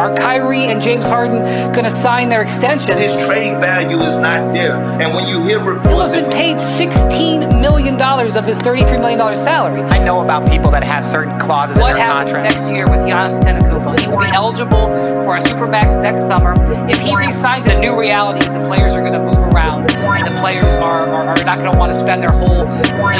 [0.00, 1.42] Are Kyrie and James Harden
[1.72, 2.96] going to sign their extension?
[2.96, 4.74] His trade value is not there.
[4.98, 9.82] And when you hear reports, He's been paid $16 million of his $33 million salary.
[9.82, 12.56] I know about people that have certain clauses What in their happens contract.
[12.56, 14.00] next year with Giannis Antetokounmpo?
[14.00, 14.88] He will be eligible
[15.22, 16.54] for a supermax next summer.
[16.88, 19.39] If he resigns, the new reality is the players are going to move around, and
[19.86, 22.66] the players are, are, are not going to want to spend their whole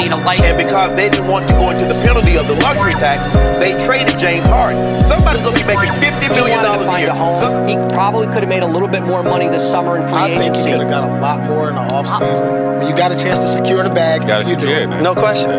[0.01, 0.41] you know life.
[0.41, 3.21] And because they didn't want to go into the penalty of the luxury tax,
[3.59, 4.81] they traded James Harden.
[5.05, 7.11] Somebody's gonna be making fifty He million wanted to dollars a find year.
[7.11, 7.39] a home.
[7.39, 10.17] So- he probably could have made a little bit more money this summer in free
[10.17, 10.71] I think agency.
[10.71, 12.41] he could have got a lot more in the offseason.
[12.41, 14.77] Uh, when you got a chance to secure the bag, Got to you do secure
[14.79, 14.83] it.
[14.83, 15.03] it, man.
[15.03, 15.49] no question.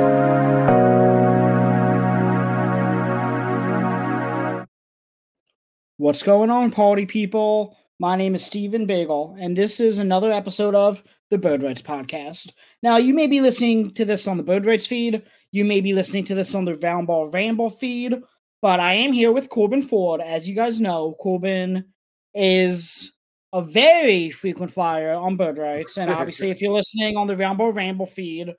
[5.97, 7.77] What's going on, party people?
[8.03, 12.51] My name is Steven Bagel, and this is another episode of the Bird Rights Podcast.
[12.83, 15.93] Now, you may be listening to this on the Bird Rights feed, you may be
[15.93, 18.17] listening to this on the Roundball Ramble feed,
[18.61, 20.21] but I am here with Corban Ford.
[20.21, 21.93] As you guys know, Corban
[22.35, 23.13] is
[23.53, 27.73] a very frequent flyer on Bird Rights, and obviously, if you're listening on the Roundball
[27.73, 28.53] Ramble feed,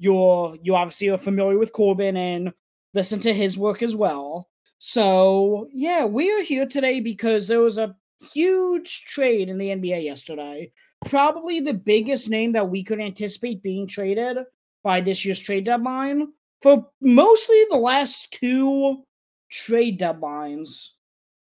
[0.00, 2.52] you're you obviously are familiar with Corban and
[2.94, 4.48] listen to his work as well.
[4.78, 10.04] So, yeah, we are here today because there was a huge trade in the NBA
[10.04, 10.72] yesterday.
[11.06, 14.38] Probably the biggest name that we could anticipate being traded
[14.82, 16.28] by this year's trade deadline
[16.62, 19.04] for mostly the last two
[19.50, 20.90] trade deadlines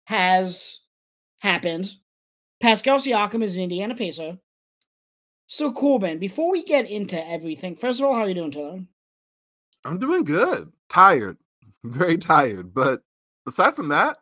[0.06, 0.80] has
[1.40, 1.92] happened.
[2.60, 4.38] Pascal Siakam is an Indiana Pacer.
[5.46, 8.50] So, cool, Corban, before we get into everything, first of all, how are you doing
[8.50, 8.86] today?
[9.84, 10.72] I'm doing good.
[10.88, 11.36] Tired.
[11.84, 12.72] Very tired.
[12.72, 13.02] But
[13.46, 14.18] aside from that,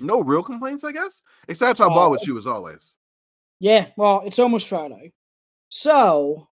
[0.00, 1.22] no real complaints, I guess.
[1.48, 2.94] Except talk ball with you as always.
[3.60, 5.12] Yeah, well, it's almost Friday.
[5.68, 6.48] So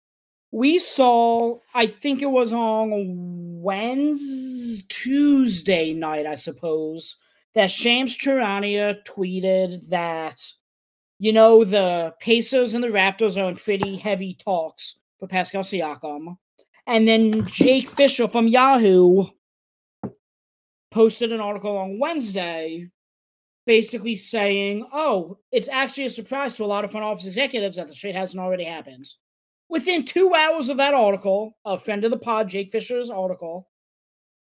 [0.52, 7.16] we saw, I think it was on Wednesday, Tuesday night, I suppose,
[7.56, 10.40] that Shams Charania tweeted that,
[11.18, 16.38] you know, the Pacers and the Raptors are in pretty heavy talks for Pascal Siakam.
[16.86, 19.26] And then Jake Fisher from Yahoo
[20.92, 22.90] posted an article on Wednesday
[23.66, 27.88] basically saying, oh, it's actually a surprise to a lot of front office executives that
[27.88, 29.06] the trade hasn't already happened.
[29.70, 33.70] Within two hours of that article, a friend of the pod, Jake Fisher's article,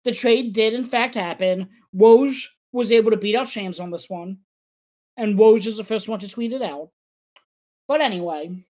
[0.04, 1.68] the trade did in fact happen.
[1.96, 4.38] Woj was able to beat out Shams on this one,
[5.16, 6.90] and Woj is the first one to tweet it out.
[7.88, 8.66] But anyway,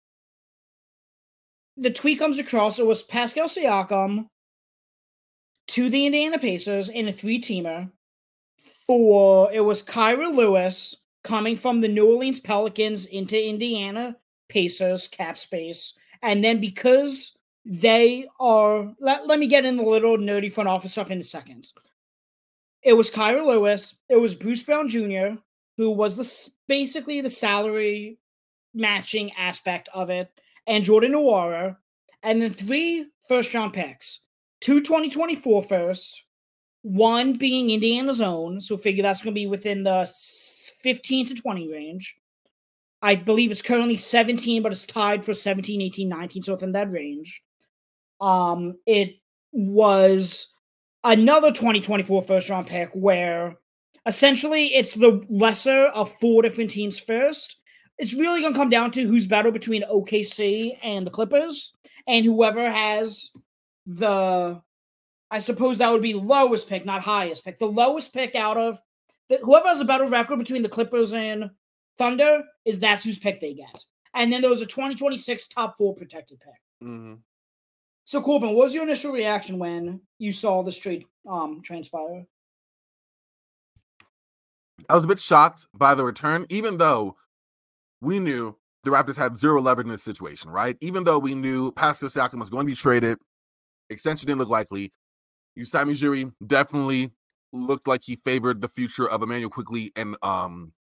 [1.76, 2.78] the tweet comes across.
[2.78, 4.26] It was Pascal Siakam
[5.68, 7.90] to the Indiana Pacers in a three-teamer
[8.90, 14.16] for it was Kira Lewis coming from the New Orleans Pelicans into Indiana
[14.48, 15.94] Pacers cap space.
[16.22, 20.90] And then because they are let, let me get in the little nerdy front office
[20.90, 21.72] stuff in a second.
[22.82, 25.38] It was Kira Lewis, it was Bruce Brown Jr.,
[25.76, 28.18] who was the basically the salary
[28.74, 30.32] matching aspect of it,
[30.66, 31.76] and Jordan Nwora,
[32.24, 34.22] and then three first round picks.
[34.60, 36.24] Two 2024 first,
[36.82, 40.10] one being Indiana's own, so figure that's going to be within the
[40.82, 42.16] 15 to 20 range.
[43.02, 46.90] I believe it's currently 17, but it's tied for 17, 18, 19, so within that
[46.90, 47.42] range.
[48.20, 49.16] Um, it
[49.52, 50.54] was
[51.04, 53.56] another 2024 first round pick where
[54.06, 57.60] essentially it's the lesser of four different teams first.
[57.98, 61.74] It's really going to come down to who's better between OKC and the Clippers,
[62.06, 63.30] and whoever has
[63.86, 64.60] the
[65.30, 67.58] I suppose that would be lowest pick, not highest pick.
[67.58, 68.80] The lowest pick out of
[69.28, 71.50] the, whoever has a better record between the Clippers and
[71.98, 73.84] Thunder is that's whose pick they get.
[74.14, 76.54] And then there was a 2026 top four protected pick.
[76.82, 77.20] Mhm.
[78.04, 82.26] So Corban, what was your initial reaction when you saw this trade um transpire?
[84.88, 87.16] I was a bit shocked by the return, even though
[88.00, 90.76] we knew the Raptors had zero leverage in this situation, right?
[90.80, 93.18] Even though we knew Pascal Siakam was going to be traded,
[93.90, 94.92] extension didn't look likely.
[95.56, 97.10] Masai Ujiri definitely
[97.52, 100.72] looked like he favored the future of Immanuel Quickley and um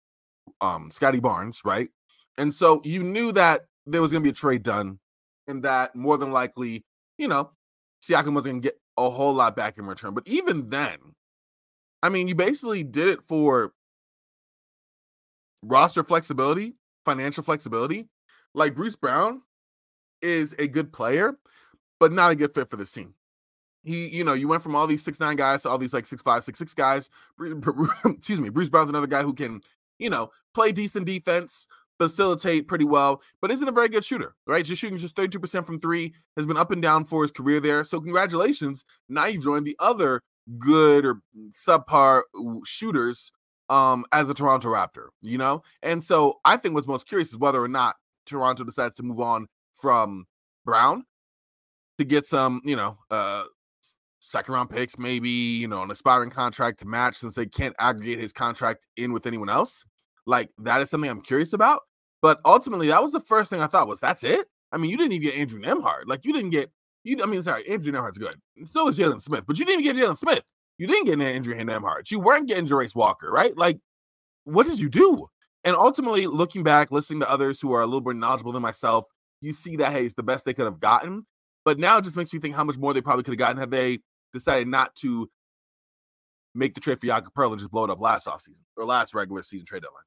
[0.62, 1.90] um Scotty Barnes, right?
[2.38, 5.00] And so you knew that there was going to be a trade done,
[5.48, 6.86] and that more than likely,
[7.18, 7.52] you know,
[8.02, 10.14] Siakam was going to get a whole lot back in return.
[10.14, 10.98] But even then,
[12.02, 13.74] I mean, you basically did it for
[15.64, 18.08] roster flexibility, financial flexibility.
[18.54, 19.42] Like Bruce Brown
[20.22, 21.38] is a good player,
[22.00, 23.14] but not a good fit for this team.
[23.90, 26.06] He, you know, you went from all these six nine guys to all these like
[26.06, 27.10] six five, six six guys.
[28.06, 29.62] Excuse me, Bruce Brown's another guy who can,
[29.98, 31.66] you know, play decent defense,
[31.98, 34.64] facilitate pretty well, but isn't a very good shooter, right?
[34.64, 37.84] Just shooting just 32% from three, has been up and down for his career there.
[37.84, 38.86] So congratulations.
[39.10, 40.22] Now you've joined the other
[40.60, 41.22] good or
[41.52, 42.22] subpar
[42.66, 43.32] shooters
[43.70, 45.64] um as a Toronto Raptor, you know?
[45.82, 47.96] And so I think what's most curious is whether or not
[48.28, 50.26] Toronto decides to move on from
[50.64, 51.06] Brown
[51.98, 53.46] to get some, you know, uh
[54.30, 58.20] second round picks, maybe, you know, an expiring contract to match since they can't aggregate
[58.20, 59.86] his contract in with anyone else.
[60.26, 61.82] Like that is something I'm curious about.
[62.22, 64.48] But ultimately, that was the first thing I thought was that's it.
[64.72, 66.04] I mean, you didn't even get Andrew Nembhard.
[66.06, 66.72] Like you didn't get
[67.04, 67.18] you.
[67.24, 68.36] I mean, sorry, Andrew Nembhard's good.
[68.66, 70.44] So is Jalen Smith, but you didn't get Jalen Smith.
[70.78, 72.10] You didn't get Andrew Nembhard.
[72.12, 73.58] You weren't getting Jarace Walker, right?
[73.58, 73.80] Like,
[74.46, 75.28] what did you do?
[75.64, 79.06] And ultimately, looking back, listening to others who are a little more knowledgeable than myself,
[79.42, 81.26] you see that hey, it's the best they could have gotten.
[81.66, 83.58] But now it just makes me think how much more they probably could have gotten
[83.58, 84.00] had they
[84.34, 85.30] decided not to
[86.56, 89.14] make the trade for Jakob Poeltl and just blow it up last offseason or last
[89.14, 90.04] regular season trade deadline.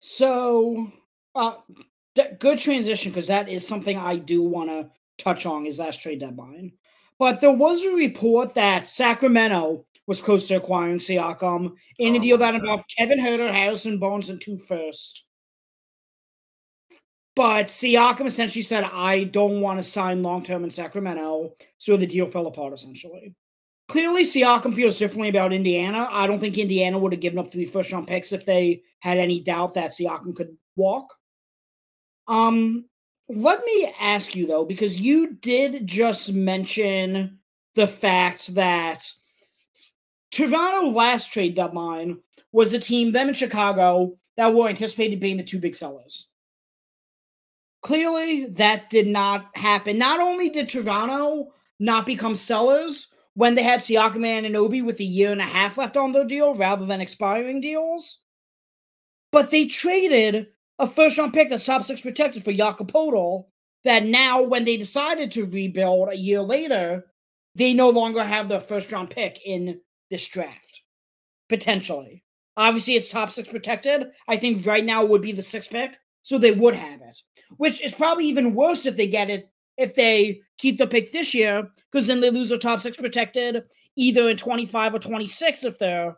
[0.00, 0.92] So,
[1.34, 1.54] uh,
[2.14, 6.02] d- good transition because that is something I do want to touch on is last
[6.02, 6.72] trade deadline.
[7.18, 12.20] But there was a report that Sacramento was close to acquiring Siakam in a Oh
[12.20, 15.23] deal my that involved Kevin Huerter, Harrison Barnes, and two first.
[17.36, 21.54] But Siakam essentially said, I don't want to sign long term in Sacramento.
[21.78, 23.34] So the deal fell apart essentially.
[23.88, 26.08] Clearly, Siakam feels differently about Indiana.
[26.10, 29.18] I don't think Indiana would have given up three first round picks if they had
[29.18, 31.12] any doubt that Siakam could walk.
[32.26, 32.86] Um,
[33.28, 37.38] let me ask you though, because you did just mention
[37.74, 39.04] the fact that
[40.30, 42.18] Toronto last trade deadline
[42.52, 46.30] was the team, them in Chicago, that were anticipated being the two big sellers.
[47.84, 49.98] Clearly, that did not happen.
[49.98, 55.04] Not only did Toronto not become sellers when they had Siakam and Obi with a
[55.04, 58.20] year and a half left on their deal rather than expiring deals,
[59.32, 60.46] but they traded
[60.78, 63.48] a first round pick that's top six protected for Jakob Poeltl
[63.84, 67.04] that now, when they decided to rebuild a year later,
[67.54, 69.78] they no longer have their first round pick in
[70.08, 70.80] this draft.
[71.50, 72.24] Potentially.
[72.56, 74.06] Obviously, it's top six protected.
[74.26, 77.22] I think right now would be the sixth pick, so they would have it.
[77.58, 81.34] Which is probably even worse if they get it if they keep the pick this
[81.34, 83.62] year, because then they lose their top six protected
[83.96, 86.16] either in 25 or 26 if they're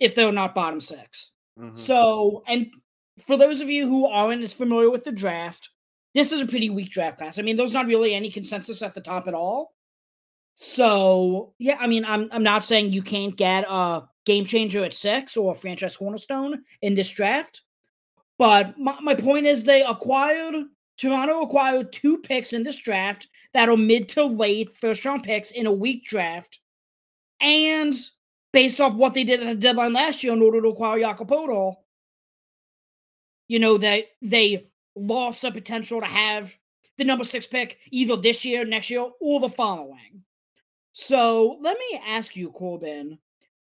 [0.00, 1.78] if they're not bottom 6 Mhm.
[1.78, 2.66] So, and
[3.24, 5.70] for those of you who aren't as familiar with the draft,
[6.14, 7.38] this is a pretty weak draft class.
[7.38, 9.72] I mean, there's not really any consensus at the top at all.
[10.54, 14.94] So, yeah, I mean, I'm I'm not saying you can't get a game changer at
[14.94, 17.62] six or a franchise cornerstone in this draft,
[18.38, 20.54] but my, my point is they acquired
[20.96, 25.50] Toronto acquired two picks in this draft that are mid to late first round picks
[25.50, 26.60] in a weak draft,
[27.40, 27.94] and
[28.52, 31.28] based off what they did at the deadline last year in order to acquire Jakob
[31.28, 31.74] Poeltl,
[33.48, 36.56] you know that they lost the potential to have
[36.96, 40.22] the number six pick either this year, next year, or the following.
[40.92, 43.18] So let me ask you, Corban.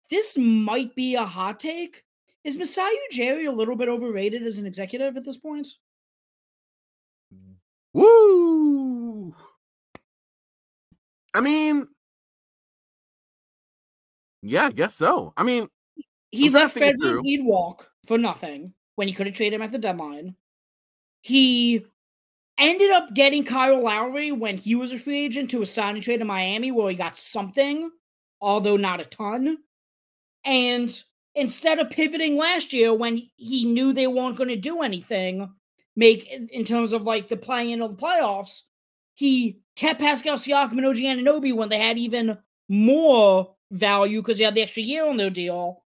[0.10, 2.04] This might be a hot take.
[2.44, 5.68] Is Masai Ujiri a little bit overrated as an executive at this point?
[7.94, 9.36] Woo!
[11.33, 11.88] I mean,
[14.41, 15.33] yeah, I guess so.
[15.36, 15.68] I mean,
[16.31, 17.21] He I'm left Frederick.
[17.21, 20.35] Lead walk for nothing when he could have traded him at the deadline.
[21.21, 21.85] He
[22.57, 26.21] ended up getting Kyle Lowry when he was a free agent to a signing trade
[26.21, 27.89] in Miami where he got something,
[28.42, 29.57] although not a ton.
[30.45, 31.03] And
[31.39, 35.49] instead of pivoting last year when he knew they weren't going to do anything,
[35.95, 38.63] make in terms of like the playing of the playoffs,
[39.16, 42.37] he kept Pascal Siakam and OG Anunoby when they had even
[42.68, 45.83] more value because they had the extra year on their deal.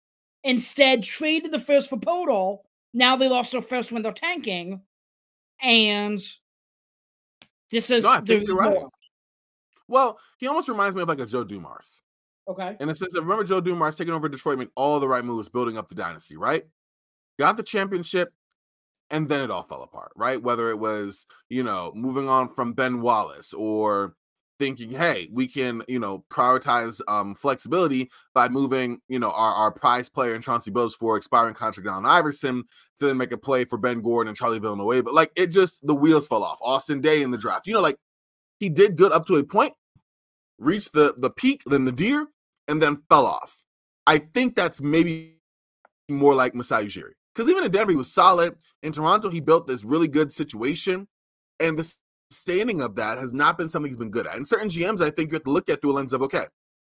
[0.44, 2.58] Instead, traded the first for Poeltl.
[2.92, 4.80] Now they lost their first when they're tanking,
[5.60, 6.18] and
[7.70, 8.78] this is No, I think you're right.
[9.86, 12.02] well, he almost reminds me of like a Joe Dumars.
[12.48, 15.24] Okay, In a sense, of remember Joe Dumars taking over Detroit, made all the right
[15.24, 16.62] moves, building up the dynasty, right?
[17.38, 18.32] Got the championship,
[19.10, 20.40] and then it all fell apart, right?
[20.40, 24.14] Whether it was, you know, moving on from Ben Wallace or
[24.58, 29.72] thinking, hey, we can, you know, prioritize um flexibility by moving, you know, our, our
[29.72, 32.64] prize player in Chauncey Billups for expiring contract Allen Iverson
[32.98, 35.02] to then make a play for Ben Gordon and Charlie Villanueva.
[35.02, 36.58] But like it just the wheels fell off.
[36.62, 37.66] Austin Daye in the draft.
[37.66, 37.98] You know, like
[38.60, 39.74] he did good up to a point,
[40.58, 42.26] reached the the peak, then the deer,
[42.68, 43.64] and then fell off.
[44.06, 45.38] I think that's maybe
[46.08, 47.12] more like Masai Ujiri.
[47.34, 48.56] Because even in Denver, he was solid.
[48.82, 51.06] In Toronto, he built this really good situation.
[51.60, 51.92] And the
[52.30, 54.36] sustaining of that has not been something he's been good at.
[54.36, 56.44] And certain GMs, I think you have to look at through a lens of, okay,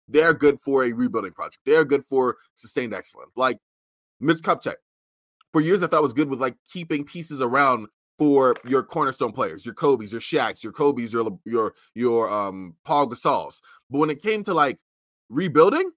[0.08, 1.58] they're good for a rebuilding project.
[1.66, 3.32] They're good for sustained excellence.
[3.36, 3.58] Like
[4.20, 4.76] Mitch Kupchak,
[5.52, 9.64] for years I thought was good with like keeping pieces around for your cornerstone players,
[9.64, 13.60] your Kobe's, your Shaqs, your Kobe's, your your your um Pau Gasol's.
[13.90, 14.78] But when it came to like
[15.28, 15.90] rebuilding,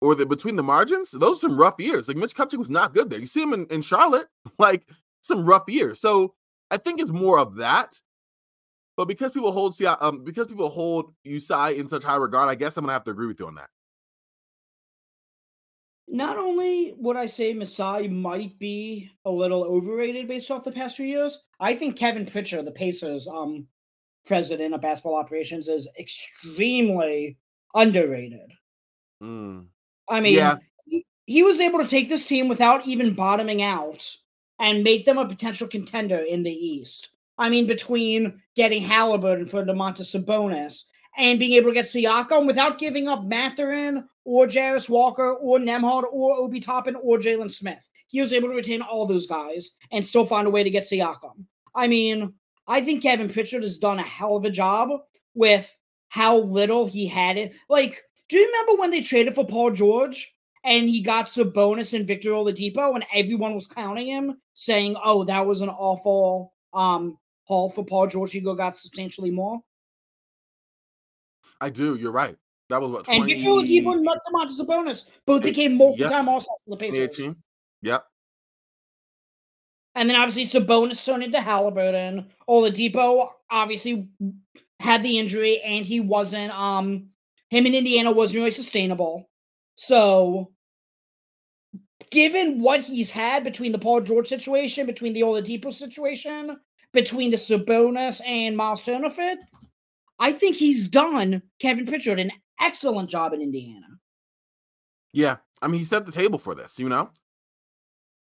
[0.00, 2.08] or the between the margins, those are some rough years.
[2.08, 3.20] Like Mitch Kupchak was not good there.
[3.20, 4.28] You see him in, in Charlotte,
[4.58, 4.88] like
[5.22, 6.00] some rough years.
[6.00, 6.34] So
[6.70, 8.00] I think it's more of that.
[8.96, 12.76] But because people hold um because people hold Usai in such high regard, I guess
[12.76, 13.70] I'm gonna have to agree with you on that.
[16.06, 20.96] Not only would I say Masai might be a little overrated based off the past
[20.96, 23.66] few years, I think Kevin Pritchard, the Pacers um
[24.26, 27.38] president of basketball operations, is extremely
[27.74, 28.52] underrated.
[29.22, 29.66] Mm.
[30.08, 30.56] I mean, Yeah.
[30.86, 34.04] he, he was able to take this team without even bottoming out
[34.58, 37.08] and make them a potential contender in the East.
[37.38, 40.84] I mean, between getting Halliburton for Domantas Sabonis
[41.16, 46.04] and being able to get Siakam without giving up Mathurin or Jarace Walker or Nembhard
[46.12, 47.86] or Obi Toppin or Jalen Smith.
[48.08, 50.82] He was able to retain all those guys and still find a way to get
[50.82, 51.44] Siakam.
[51.74, 52.34] I mean,
[52.66, 54.90] I think Kevin Pritchard has done a hell of a job
[55.34, 55.74] with
[56.10, 57.54] how little he had it.
[57.68, 62.06] Like, do you remember when they traded for Paul George and he got Sabonis and
[62.06, 67.70] Victor Oladipo and everyone was counting him, saying, "Oh, that was an awful um haul
[67.70, 68.32] for Paul George.
[68.32, 69.60] He got substantially more."
[71.60, 71.94] I do.
[71.94, 72.36] You're right.
[72.68, 76.70] That was what And 20, Victor Oladipo and Domantas Sabonis both became multi-time All-Stars for
[76.70, 77.16] the Pacers.
[77.16, 77.36] 2018.
[77.82, 78.04] Yep.
[79.96, 82.30] And then obviously Sabonis turned into Halliburton.
[82.48, 84.08] Oladipo obviously
[84.80, 87.06] had the injury and he wasn't um
[87.50, 89.28] him in Indiana wasn't really sustainable.
[89.74, 90.52] So
[92.10, 96.58] given what he's had between the Paul George situation, between the Oladipo situation,
[96.92, 99.38] between the Sabonis and Miles Turner fit,
[100.18, 103.86] I think he's done Kevin Pritchard an excellent job in Indiana.
[105.12, 105.36] Yeah.
[105.62, 107.10] I mean, he set the table for this, you know?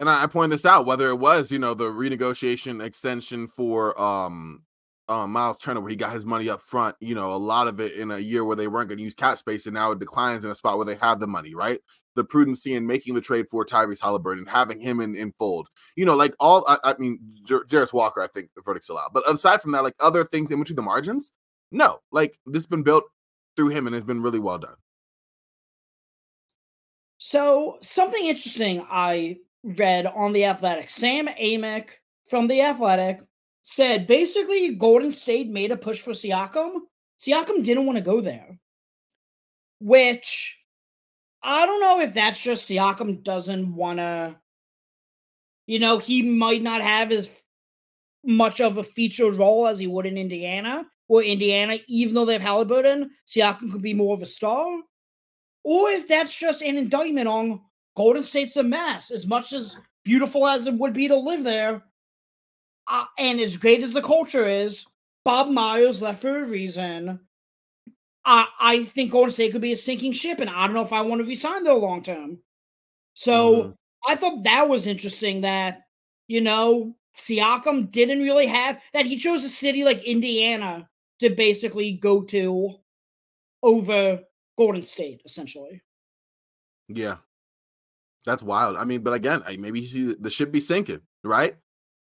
[0.01, 3.99] And I, I pointed this out, whether it was, you know, the renegotiation extension for
[4.01, 4.63] um
[5.09, 7.81] uh, Miles Turner, where he got his money up front, you know, a lot of
[7.81, 9.99] it in a year where they weren't going to use cap space, and now it
[9.99, 11.81] declines in a spot where they have the money, right?
[12.15, 15.69] The prudency in making the trade for Tyrese Halliburton, and having him in, in fold,
[15.97, 19.11] you know, like all, I, I mean, Jarace Walker, I think the verdict's allowed.
[19.13, 21.33] But aside from that, like other things in between the margins,
[21.71, 23.05] no, like this has been built
[23.57, 24.77] through him and it's been really well done.
[27.19, 30.89] So, something interesting I read on The Athletic.
[30.91, 31.91] Sam Amick
[32.29, 33.21] from The Athletic
[33.67, 36.81] said basically Golden State made a push for Siakam.
[37.19, 38.59] Siakam didn't want to go there,
[39.81, 40.59] which
[41.43, 44.37] I don't know if that's just Siakam doesn't want to,
[45.67, 47.31] you know, he might not have as
[48.25, 52.35] much of a featured role as he would in Indiana, or Indiana, even though they
[52.35, 54.81] have Halliburton, Siakam could be more of a star
[55.65, 57.61] or if that's just an indictment on
[57.97, 59.11] Golden State's a mess.
[59.11, 61.83] As much as beautiful as it would be to live there,
[62.89, 64.87] uh, and as great as the culture is,
[65.25, 67.21] Bob Myers left for a reason.
[68.25, 70.93] I I think Golden State could be a sinking ship, and I don't know if
[70.93, 72.39] I want to resign there long term.
[73.15, 73.77] So Mhm.
[74.09, 75.83] I thought that was interesting that
[76.29, 80.89] you know Siakam didn't really have that he chose a city like Indiana
[81.21, 82.77] to basically go to
[83.63, 84.23] over
[84.59, 85.83] Golden State, essentially.
[86.89, 87.17] Yeah.
[88.25, 88.77] That's wild.
[88.77, 91.57] I mean, but again, maybe he see the ship be sinking, right?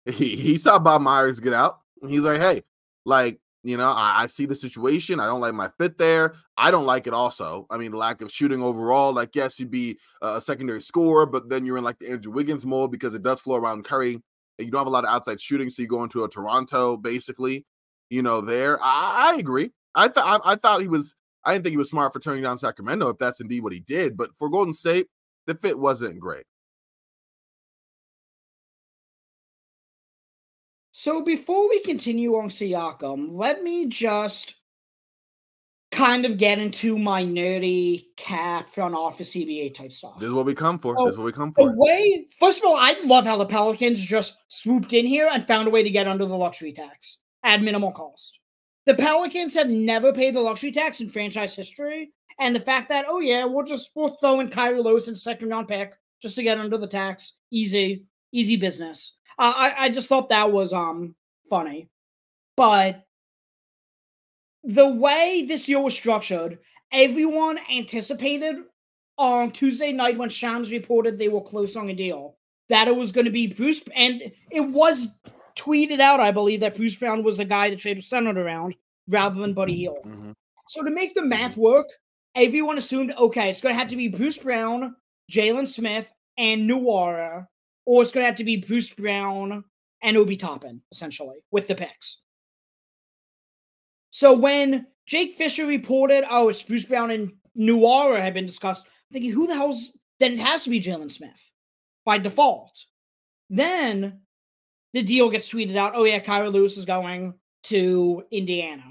[0.06, 1.80] He, he saw Bob Myers get out.
[2.06, 2.64] He's like, hey,
[3.06, 5.20] like, you know, I, I see the situation.
[5.20, 6.36] I don't like my fit there.
[6.58, 7.66] I don't like it also.
[7.70, 9.14] I mean, lack of shooting overall.
[9.14, 12.66] Like, yes, you'd be a secondary scorer, but then you're in like the Andrew Wiggins
[12.66, 14.16] mold because it does flow around Curry.
[14.60, 15.70] And you don't have a lot of outside shooting.
[15.70, 17.66] So you go into a Toronto, basically,
[18.10, 18.78] you know, there.
[18.84, 19.72] I, I agree.
[19.96, 22.44] I thought I, I thought he was I didn't think he was smart for turning
[22.44, 24.16] down Sacramento if that's indeed what he did.
[24.16, 25.08] But for Golden State,
[25.48, 26.46] the fit wasn't great.
[31.04, 34.56] So before we continue on Siakam, let me just
[35.92, 40.18] kind of get into my nerdy cap front office CBA type stuff.
[40.18, 40.96] This is what we come for.
[40.98, 41.76] Oh, this is what we come The for.
[41.76, 45.68] way, first of all, I love how the Pelicans just swooped in here and found
[45.68, 48.40] a way to get under the luxury tax at minimal cost.
[48.86, 53.08] The Pelicans have never paid the luxury tax in franchise history, and the fact that
[53.10, 56.44] oh yeah, we'll just we'll throw in Kira Lewis and second round pick just to
[56.44, 59.18] get under the tax, easy, easy business.
[59.40, 61.16] Uh, I I just thought that was um
[61.50, 61.90] funny,
[62.56, 63.04] but
[64.64, 66.60] the way this deal was structured,
[66.92, 68.56] everyone anticipated
[69.18, 72.38] on Tuesday night when Shams reported they were close on a deal
[72.70, 75.10] that it was going to be Bruce, and it was
[75.58, 78.76] tweeted out, I believe, that Bruce Brown was the guy the trade was centered around
[79.08, 80.06] rather than Buddy Hield.
[80.06, 80.34] Mhm.
[80.70, 81.88] So to make the math work,
[82.36, 84.96] everyone assumed okay, it's going to have to be Bruce Brown,
[85.32, 87.48] Jalen Smith, and Nwora,
[87.86, 89.64] or it's going to have to be Bruce Brown
[90.02, 92.22] and Obi Toppin, essentially, with the picks.
[94.12, 99.32] So when Jake Fisher reported, oh, it's Bruce Brown and Nwora had been discussed, thinking,
[99.32, 101.52] who the hell's then it has to be Jalen Smith
[102.06, 102.86] by default.
[103.50, 104.22] Then
[104.94, 105.94] the deal gets tweeted out.
[105.96, 108.84] Oh yeah, Kira Lewis is going to Indiana.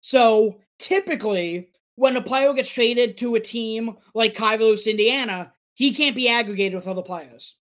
[0.00, 5.94] So typically, when a player gets traded to a team like Kira Lewis, Indiana, he
[5.94, 7.56] can't be aggregated with other players.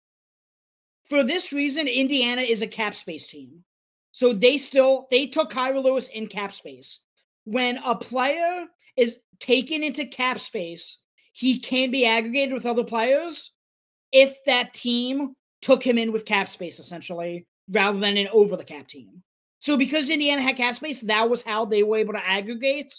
[1.10, 3.64] For this reason, Indiana is a cap space team.
[4.12, 7.00] So they still they took Kira Lewis in cap space.
[7.46, 11.00] When a player is taken into cap space,
[11.34, 13.52] he can be aggregated with other players
[14.12, 18.64] if that team took him in with cap space essentially rather than an over the
[18.64, 19.24] cap team.
[19.60, 22.94] So because Indiana had cap space, that was how they were able to aggregate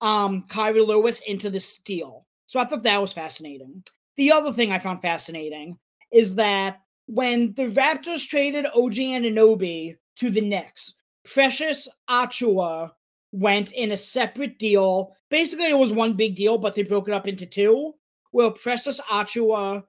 [0.00, 2.26] um Kira Lewis into this deal.
[2.46, 3.82] So I thought that was fascinating.
[4.16, 5.78] The other thing I found fascinating
[6.12, 10.94] is that when the Raptors traded OG Anunoby to the Knicks,
[11.24, 12.90] Precious Achiuwa
[13.32, 15.14] went in a separate deal.
[15.30, 17.94] Basically, it was one big deal, but they broke it up into two.
[18.30, 19.84] Where Precious Achiuwa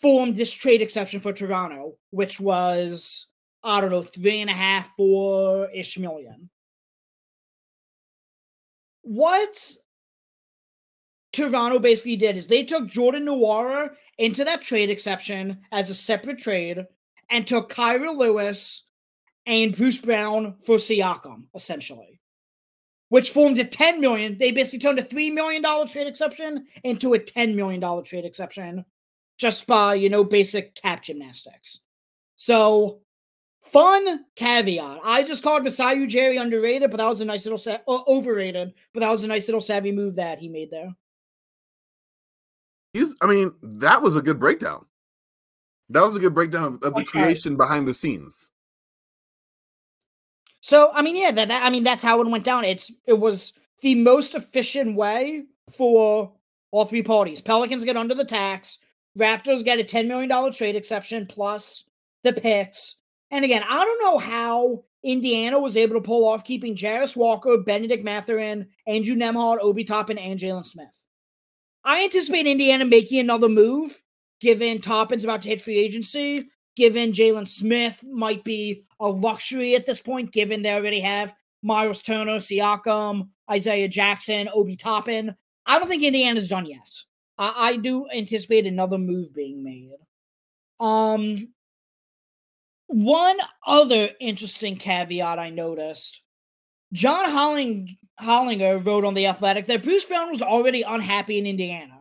[0.00, 3.26] formed this trade exception for Toronto, which was
[3.62, 6.50] I don't know three and a half, four ish million.
[9.02, 9.76] What
[11.32, 16.38] Toronto basically did is they took Jordan Nwora into that trade exception as a separate
[16.38, 16.84] trade
[17.30, 18.84] and took Kira Lewis
[19.46, 22.20] and Bruce Brown for Siakam, essentially.
[23.08, 24.36] Which formed a 10 million.
[24.36, 28.84] They basically turned a $3 million trade exception into a $10 million trade exception
[29.38, 31.80] just by, you know, basic cap gymnastics.
[32.36, 33.00] So
[33.62, 35.00] fun caveat.
[35.04, 39.10] I just called Masai Ujiri underrated, but that was a nice little overrated, but that
[39.10, 40.92] was a nice little savvy move that he made there.
[42.92, 44.84] He's, I mean, that was a good breakdown.
[45.90, 47.04] That was a good breakdown of, of the Okay.
[47.04, 48.50] creation behind the scenes.
[50.60, 52.64] So I mean, yeah, that, that I mean that's how it went down.
[52.64, 56.32] It's it was the most efficient way for
[56.72, 57.40] all three parties.
[57.40, 58.78] Pelicans get under the tax.
[59.18, 61.84] Raptors get a ten million dollar trade exception plus
[62.22, 62.96] the picks.
[63.30, 67.56] And again, I don't know how Indiana was able to pull off keeping Jarace Walker,
[67.58, 71.04] Benedict Mathurin, Andrew Nembhard, Obi Toppin, and Jalen Smith.
[71.88, 74.02] I anticipate Indiana making another move,
[74.42, 76.46] given Toppin's about to hit free agency,
[76.76, 82.02] given Jalen Smith might be a luxury at this point, given they already have Miles
[82.02, 85.34] Turner, Siakam, Isaiah Jackson, Obi Toppin.
[85.64, 86.92] I don't think Indiana's done yet.
[87.38, 89.92] I, I do anticipate another move being made.
[90.80, 91.54] Um,
[92.88, 96.22] one other interesting caveat I noticed
[96.92, 102.00] John Holling, Hollinger wrote on The Athletic that Bruce Brown was already unhappy in Indiana.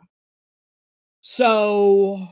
[1.22, 2.26] So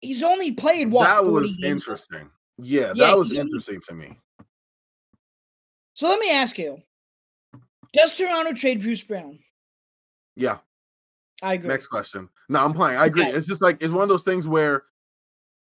[0.00, 1.04] he's only played what?
[1.04, 2.30] that 40 was interesting.
[2.58, 4.18] Yeah, Yeah, that was he- interesting to me.
[5.94, 6.78] So let me ask you
[7.92, 9.38] Does Toronto trade Bruce Brown?
[10.36, 10.58] Yeah.
[11.42, 11.68] I agree.
[11.68, 12.28] Next question.
[12.48, 12.98] No, I'm playing.
[12.98, 13.24] I agree.
[13.26, 13.36] Okay.
[13.36, 14.84] It's just like it's one of those things where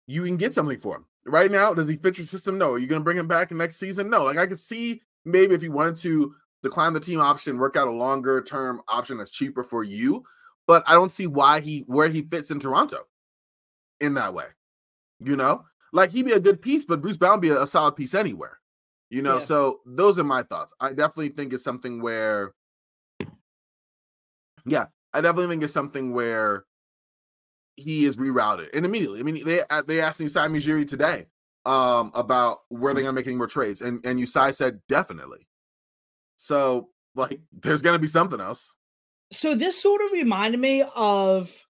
[0.08, 1.06] you can get something for him.
[1.26, 2.58] Right now, does he fit your system?
[2.58, 2.74] No.
[2.74, 4.10] Are you gonna bring him back next season?
[4.10, 4.26] No.
[4.26, 7.88] Like I could see maybe if you wanted to decline the team option, work out
[7.88, 10.24] a longer term option that's cheaper for you.
[10.66, 13.00] But I don't see why he where he fits in Toronto
[14.00, 14.46] in that way.
[15.20, 17.96] You know, like he'd be a good piece, but Bruce Brown be a, a solid
[17.96, 18.60] piece anywhere.
[19.10, 19.46] You know, Yeah.
[19.46, 20.74] so those are my thoughts.
[20.80, 22.54] I definitely think it's something where,
[24.66, 26.66] yeah, I definitely think it's something where
[27.76, 29.20] he is rerouted and immediately.
[29.20, 31.28] I mean, they uh, they asked Masai Ujiri today
[31.66, 35.48] um about where they're gonna make any more trades, and and Usai said definitely.
[36.44, 38.74] So like, there's gonna be something else.
[39.32, 41.66] So this sort of reminded me of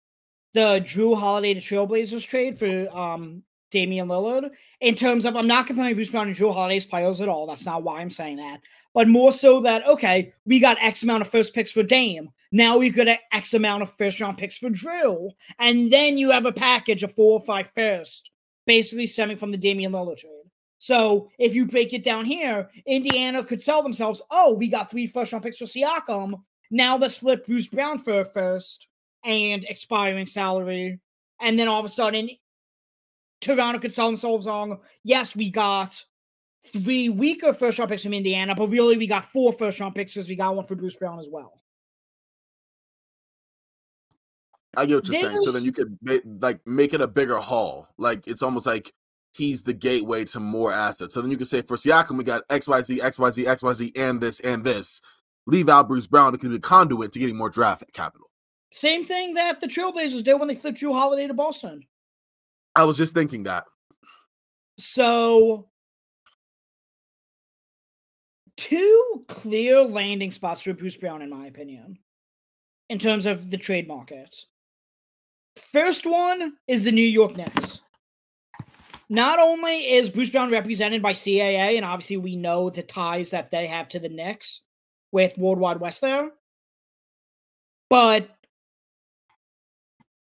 [0.54, 5.68] the Jrue Holiday to Trailblazers trade for um Damian Lillard in terms of I'm not
[5.68, 7.48] comparing Bruce Brown and Jrue Holiday's players at all.
[7.48, 8.62] That's not why I'm saying that.
[8.94, 12.30] But more so that okay, we got X amount of first picks for Dame.
[12.52, 15.30] Now we got X amount of first round picks for Jrue.
[15.60, 18.32] And then you have a package of four or five first,
[18.66, 20.43] basically stemming from the Damian Lillard trade.
[20.84, 25.08] So if you break it down here, Indiana could sell themselves, oh, we got three
[25.08, 26.34] first round picks for Siakam.
[26.72, 28.90] Now let's flip Bruce Brown for a first
[29.24, 31.00] and expiring salary.
[31.40, 32.30] And then all of a sudden,
[33.40, 36.04] Toronto could sell themselves on, yes, we got
[36.66, 40.14] three weaker first round picks from Indiana, but really we got four first round picks
[40.14, 41.54] because we got one for Bruce Brown as well.
[44.76, 45.42] I get what you're saying.
[45.44, 45.98] So then you could
[46.42, 47.88] like make it a bigger haul.
[47.98, 48.94] Like it's almost like
[49.34, 51.14] he's the gateway to more assets.
[51.14, 54.64] So then you can say for Siakam, we got XYZ, XYZ, XYZ, and this and
[54.64, 55.02] this.
[55.46, 56.34] Leave out Bruce Brown.
[56.34, 58.30] It could be a conduit to getting more draft capital.
[58.72, 61.84] Same thing that the Trailblazers did when they flipped Jrue Holiday to Boston.
[62.76, 63.66] I was just thinking that.
[64.80, 65.68] So,
[68.58, 72.00] two clear landing spots for Bruce Brown, in my opinion.
[72.90, 74.36] in terms of the trade market.
[75.72, 77.83] First one is the New York Knicks.
[79.14, 83.52] Not only is Bruce Brown represented by CAA, and obviously we know the ties that
[83.52, 84.62] they have to the Knicks
[85.12, 86.32] with Worldwide Wes there,
[87.92, 88.28] but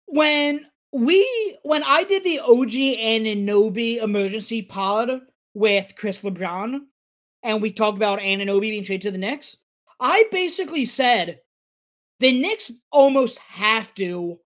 [0.05, 5.09] when we when I did the OG and Anunoby emergency pod
[5.53, 6.79] with Chris LeBron,
[7.43, 9.57] and we talked about Anunoby being traded to the Knicks,
[9.99, 11.41] I basically said
[12.21, 14.39] the Knicks almost have to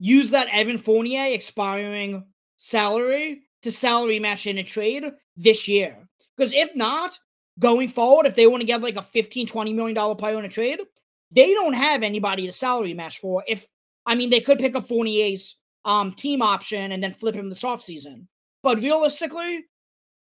[0.00, 2.26] use that Evan Fournier expiring
[2.58, 5.04] salary to salary match in a trade
[5.36, 5.96] this year.
[6.36, 7.18] Because if not,
[7.58, 10.44] going forward, if they want to get like a 15, 20 million dollar player in
[10.44, 10.80] a trade,
[11.30, 13.42] they don't have anybody to salary match for.
[13.48, 13.66] If
[14.06, 17.62] I mean they could pick up Fournier's um team option and then flip him this
[17.62, 18.26] offseason.
[18.62, 19.64] But realistically,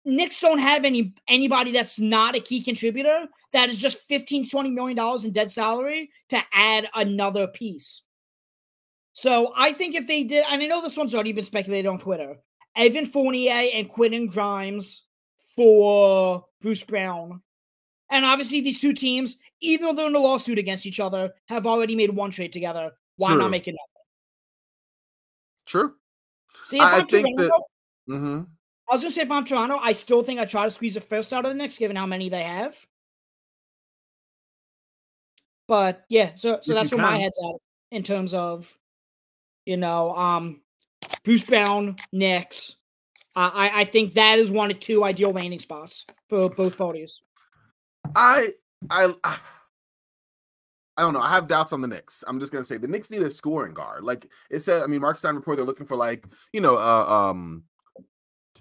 [0.05, 4.71] Knicks don't have any anybody that's not a key contributor that is just 15 20
[4.71, 8.03] million dollars in dead salary to add another piece.
[9.13, 11.99] So I think if they did, and I know this one's already been speculated on
[11.99, 12.35] Twitter,
[12.75, 15.03] Evan Fournier and Quentin Grimes
[15.55, 17.41] for Bruce Brown.
[18.09, 21.65] And obviously these two teams, even though they're in a lawsuit against each other, have
[21.65, 22.91] already made one trade together.
[23.17, 23.37] Why True.
[23.37, 23.79] not make another?
[25.65, 25.95] True.
[26.63, 27.65] See, if I, I I'm think Toronto,
[28.07, 28.13] that.
[28.13, 28.41] hmm
[28.89, 31.01] I was gonna say if I'm Toronto, I still think I try to squeeze the
[31.01, 32.77] first out of the next, given how many they have.
[35.67, 37.55] But yeah, so so If that's where my head's at
[37.91, 38.77] in terms of,
[39.65, 40.61] you know, um,
[41.23, 42.75] Bruce Brown, Knicks.
[43.35, 47.21] Uh, I I think that is one of two ideal landing spots for both parties.
[48.15, 48.53] I
[48.89, 49.13] I
[50.97, 51.19] I don't know.
[51.19, 52.23] I have doubts on the Knicks.
[52.27, 54.03] I'm just gonna say the Knicks need a scoring guard.
[54.03, 57.05] Like it said, I mean, Mark Stein report they're looking for like you know, uh,
[57.05, 57.63] um,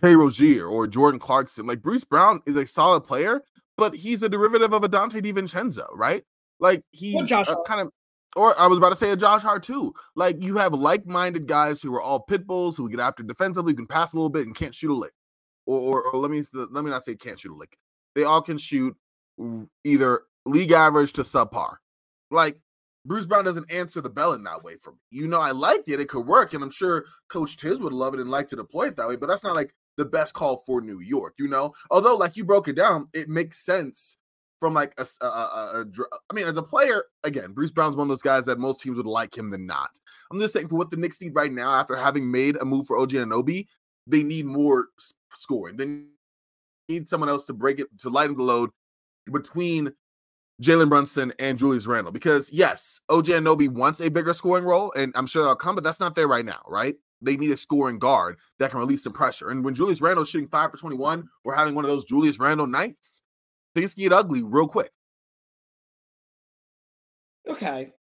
[0.03, 1.67] Tay Rozier or Jordan Clarkson.
[1.67, 3.43] Like Bruce Brown is a solid player,
[3.77, 6.25] but he's a derivative of a Donte DiVincenzo, right?
[6.59, 7.93] Like he's Josh uh, kind of.
[8.37, 9.94] Or I was about to say a Josh Hart too.
[10.16, 13.77] Like you have like-minded guys who are all pit bulls who get after defensively, who
[13.77, 15.12] can pass a little bit and can't shoot a lick.
[15.66, 17.77] Or, or, or let me let me not say can't shoot a lick.
[18.14, 18.97] They all can shoot
[19.85, 21.77] either league average to subpar.
[22.31, 22.59] Like
[23.07, 24.99] Bruce Brown doesn't answer the bell in that way for me.
[25.11, 28.14] You know, I liked it; it could work, and I'm sure Coach Tiz would love
[28.14, 29.16] it and like to deploy it that way.
[29.16, 31.35] But that's not like the best call for New York.
[31.38, 34.16] You know, although like you broke it down, it makes sense
[34.64, 38.07] from like a, a- a- a- I mean, as a player, again, Bruce Brown's one
[38.07, 39.90] of those guys that most teams would like him than not.
[40.33, 42.87] I'm just saying for what the Knicks need right now, after having made a move
[42.87, 43.66] for OG and Anobi,
[44.07, 44.87] they need more
[45.35, 45.77] scoring.
[45.77, 46.05] They
[46.88, 48.70] need someone else to break it to lighten the load
[49.31, 49.92] between
[50.62, 52.11] Jalen Brunson and Julius Randle.
[52.12, 55.85] Because yes, OG Anobi wants a bigger scoring role, and I'm sure that'll come, but
[55.85, 56.94] that's not there right now, right?
[57.20, 59.50] They need a scoring guard that can release some pressure.
[59.50, 62.66] And when Julius Randle's shooting five for 21, we're having one of those Julius Randle
[62.66, 63.20] nights.
[63.75, 64.91] Things can get ugly real quick.
[67.49, 67.93] Okay.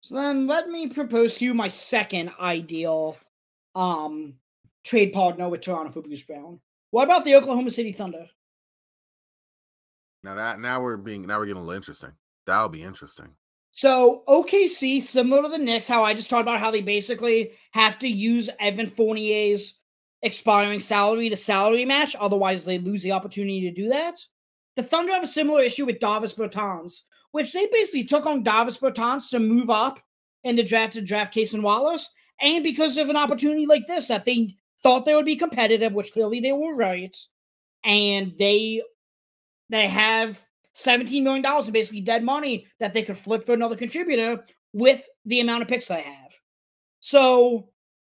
[0.00, 3.16] So then let me propose to you my second ideal
[3.74, 4.34] um
[4.84, 6.60] trade partner with Toronto for Bruce Brown.
[6.90, 8.26] What about the Oklahoma City Thunder?
[10.22, 12.12] Now that now we're being now we're getting a little interesting.
[12.46, 13.28] That'll be interesting.
[13.70, 17.98] So OKC, similar to the Knicks, how I just talked about how they basically have
[18.00, 19.78] to use Evan Fournier's
[20.20, 24.18] expiring salary to salary match, otherwise they lose the opportunity to do that.
[24.76, 28.78] The Thunder have a similar issue with Davis Bertans, which they basically took on Davis
[28.78, 30.00] Bertans to move up
[30.44, 34.24] in the draft to draft Cason Wallace, and because of an opportunity like this that
[34.24, 37.16] they thought they would be competitive, which clearly they were right,
[37.84, 38.82] and they
[39.68, 44.44] they have $17 million in basically dead money that they could flip for another contributor
[44.72, 46.32] with the amount of picks they have.
[47.00, 47.68] So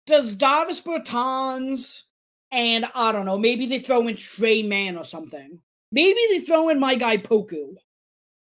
[0.05, 2.03] does Davis Bertans
[2.51, 5.59] and I don't know, maybe they throw in Tre Mann or something.
[5.91, 7.75] Maybe they throw in my guy Poku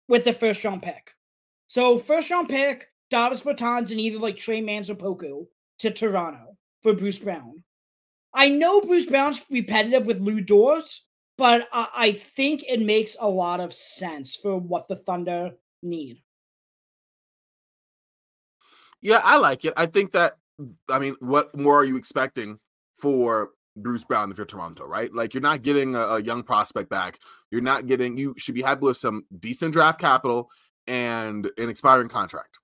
[0.08, 1.16] with the first round pick.
[1.68, 5.48] So first round pick, Davis Bertans and either like Tre Manns or Poku
[5.80, 7.64] to Toronto for Bruce Brown.
[8.34, 10.90] I know Bruce Brown's repetitive with Lu Dort,
[11.38, 16.22] but I, I think it makes a lot of sense for what the Thunder need.
[19.02, 19.74] Yeah, I like it.
[19.76, 20.38] I think that
[20.90, 22.60] I mean, what more are you expecting
[22.96, 25.14] for Bruce Brown if you're Toronto, right?
[25.14, 27.20] Like you're not getting a, a young prospect back.
[27.52, 30.50] You're not getting you should be happy with some decent draft capital
[30.88, 32.60] and an expiring contract.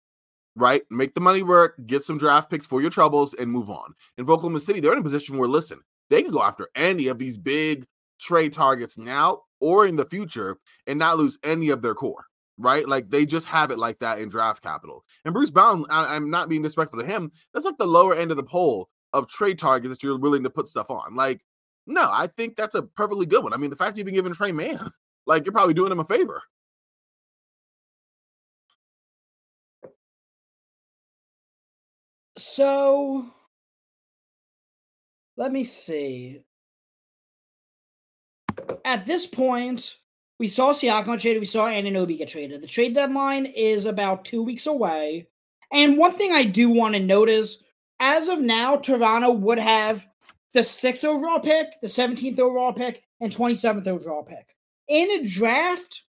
[0.55, 0.81] Right?
[0.89, 3.93] Make the money work, get some draft picks for your troubles, and move on.
[4.17, 7.17] In Oklahoma City, they're in a position where listen, they can go after any of
[7.17, 7.85] these big
[8.19, 12.25] trade targets now or in the future and not lose any of their core
[12.59, 12.87] right?
[12.87, 15.05] Like they just have it like that in draft capital.
[15.25, 17.31] And Bruce Brown, I, am not being disrespectful to him.
[17.53, 20.49] That's like the lower end of the poll of trade targets that you're willing to
[20.49, 21.15] put stuff on.
[21.15, 21.41] Like,
[21.87, 23.53] no, I think that's a perfectly good one.
[23.53, 24.91] I mean, the fact you've been given Tre Mann,
[25.25, 26.41] like you're probably doing him a favor.
[32.37, 33.25] So
[35.35, 36.41] let me see.
[38.85, 39.97] At this point,
[40.37, 42.61] we saw Siakam traded, we saw Anunoby get traded.
[42.61, 45.27] The trade deadline is about two weeks away.
[45.71, 47.63] And one thing I do want to notice
[47.99, 50.07] as of now, Toronto would have
[50.53, 54.55] the sixth overall pick, the 17th overall pick, and 27th overall pick.
[54.87, 56.03] In a draft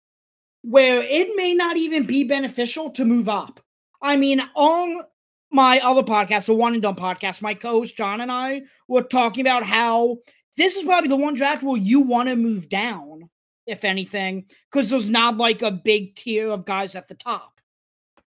[0.63, 3.61] where it may not even be beneficial to move up.
[4.03, 5.03] I mean, on
[5.51, 9.03] my other podcast, the One and Done podcast, my co host John and I were
[9.03, 10.19] talking about how
[10.57, 13.31] this is probably the one draft where you want to move down,
[13.67, 17.58] if anything, because there's not like a big tier of guys at the top.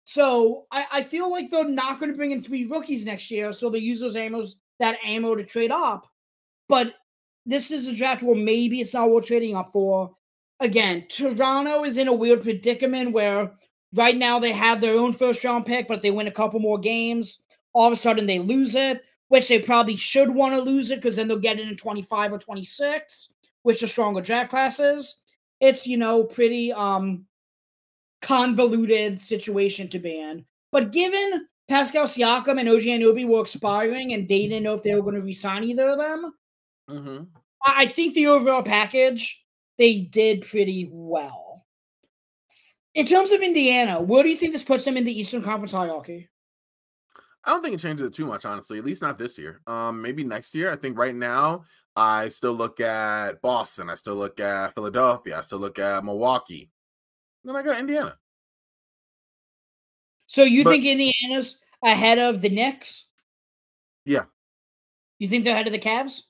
[0.04, 3.54] So I, I feel like they're not going to bring in three rookies next year,
[3.54, 6.08] so they use those ammos that ammo to trade up.
[6.68, 6.96] But
[7.46, 10.16] this is a draft where maybe it's not worth trading up for.
[10.60, 13.52] Again, Toronto is in a weird predicament where
[13.94, 16.78] right now they have their own first round pick, but they win a couple more
[16.78, 17.42] games.
[17.74, 20.98] All of a sudden they lose it, which they probably should want to lose it
[20.98, 23.30] because then they'll get it in 25 or 26,
[23.64, 25.22] which are stronger draft classes.
[25.60, 27.26] It's, you know, pretty um
[28.22, 30.46] convoluted situation to be in.
[30.72, 34.94] But given Pascal Siakam and OG Anunoby were expiring and they didn't know if they
[34.96, 36.34] were going to resign either of them,
[36.92, 37.24] Mm-hmm.
[37.66, 39.44] I think the overall package
[39.78, 41.66] they did pretty well.
[42.94, 45.72] In terms of Indiana, where do you think this puts them in the Eastern Conference
[45.72, 46.28] hierarchy?
[47.44, 48.78] I don't think it changes it too much, honestly.
[48.78, 49.62] At least not this year.
[49.66, 50.72] Um, maybe next year.
[50.72, 51.64] I think right now
[51.96, 53.90] I still look at Boston.
[53.90, 55.38] I still look at Philadelphia.
[55.38, 56.70] I still look at Milwaukee.
[57.43, 58.17] Then I got Indiana.
[60.27, 63.08] So you But- think Indiana's ahead of the Knicks?
[64.06, 64.25] Yeah.
[65.19, 66.23] You think they're ahead of the Cavs?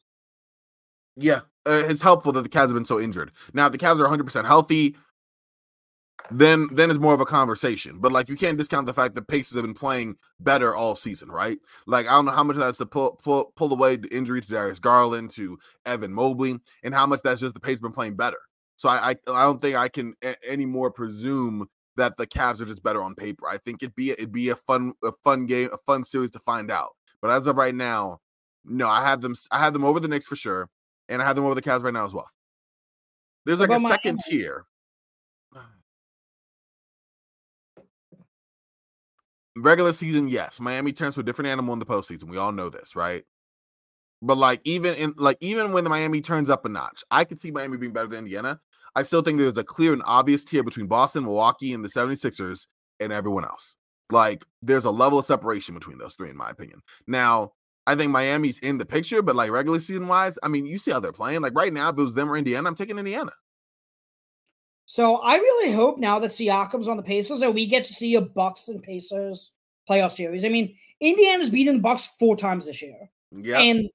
[1.18, 3.32] Yeah, uh, it's helpful that the Cavs have been so injured.
[3.54, 4.96] Now, if the Cavs are 100% healthy,
[6.30, 8.00] then then it's more of a conversation.
[8.00, 11.30] But like, you can't discount the fact that Pacers have been playing better all season,
[11.30, 11.58] right?
[11.88, 14.48] Like, I don't know how much that's to pull pull pull away the injury to
[14.48, 18.38] Darius Garland, to Evan Mobley, and how much that's just the Pacers been playing better.
[18.82, 21.68] So I I, I don't think I can a- any more presume
[21.98, 23.48] that the Cavs are just better on paper.
[23.48, 26.40] I think it'd be it'd be a fun a fun game, a fun series to
[26.40, 26.90] find out.
[27.22, 28.18] But as of right now,
[28.66, 30.68] no, I have them I have them over the Knicks for sure
[31.10, 32.28] and I have them over the Cavs right now as well.
[33.46, 34.38] There's like a second Miami?
[34.44, 34.66] tier.
[39.56, 40.60] Regular season, yes.
[40.60, 42.30] Miami turns to a different animal in the postseason.
[42.30, 43.26] We all know this, right?
[44.24, 47.40] But like even in like even when the Miami turns up a notch, I could
[47.40, 48.60] see Miami being better than Indiana.
[48.96, 52.68] I still think there's a clear and obvious tier between Boston, Milwaukee, and the 76ers
[53.00, 53.78] and everyone else.
[54.10, 56.82] Like there's a level of separation between those three, in my opinion.
[57.08, 57.54] Now,
[57.88, 60.92] I think Miami's in the picture, but like regular season wise, I mean, you see
[60.92, 61.42] how they're playing.
[61.42, 63.32] Like right now, if it was them or Indiana, I'm taking Indiana.
[64.86, 68.16] So I really hope now that Siakam's on the Pacers that we get to see
[68.16, 69.54] a Bucks and Pacers
[69.90, 70.44] playoff series.
[70.44, 73.10] I mean, Indiana's beaten the Bucks four times this year.
[73.32, 73.60] Yeah.
[73.60, 73.90] And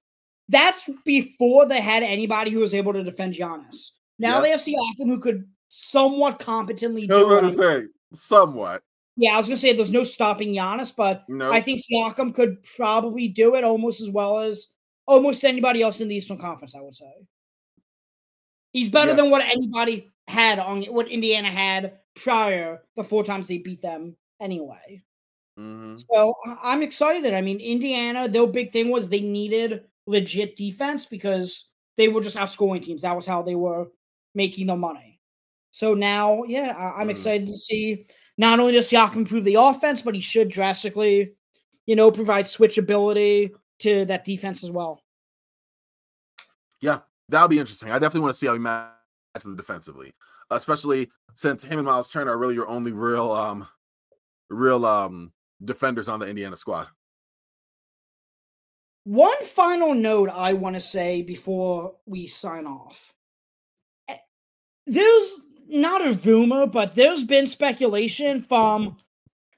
[0.49, 3.91] that's before they had anybody who was able to defend Giannis.
[4.19, 4.43] Now Yep.
[4.43, 7.51] they have Siakam who could somewhat competently I was do going it.
[7.51, 8.83] to say somewhat.
[9.17, 11.51] Yeah, I was gonna say there's no stopping Giannis, but No.
[11.51, 14.75] I think Siakam could probably do it almost as well as
[15.07, 16.75] almost anybody else in the Eastern Conference.
[16.75, 17.11] I would say
[18.73, 19.17] he's better Yeah.
[19.17, 24.17] than what anybody had on what Indiana had prior the four times they beat them
[24.41, 25.03] anyway.
[25.59, 26.03] Mhm.
[26.11, 27.33] So I'm excited.
[27.33, 32.37] I mean, Indiana, their big thing was they needed legit defense because they were just
[32.37, 33.03] outscoring teams.
[33.03, 33.87] That was how they were
[34.37, 35.19] making the money.
[35.73, 37.11] So now, yeah, I- I'm Mhm.
[37.11, 38.07] excited to see
[38.39, 41.35] not only does Siakam improve the offense, but he should drastically,
[41.87, 45.03] you know, provide switchability to that defense as well.
[46.81, 47.91] Yeah, that'll be interesting.
[47.91, 50.15] I definitely want to see how he matches them defensively,
[50.51, 53.67] especially since him and Miles Turner are really your only real, um,
[54.51, 55.33] real um
[55.65, 56.89] defenders on the Indiana squad.
[59.05, 63.15] One final note I want to say before we sign off.
[64.87, 68.97] There's not a rumor, but there's been speculation from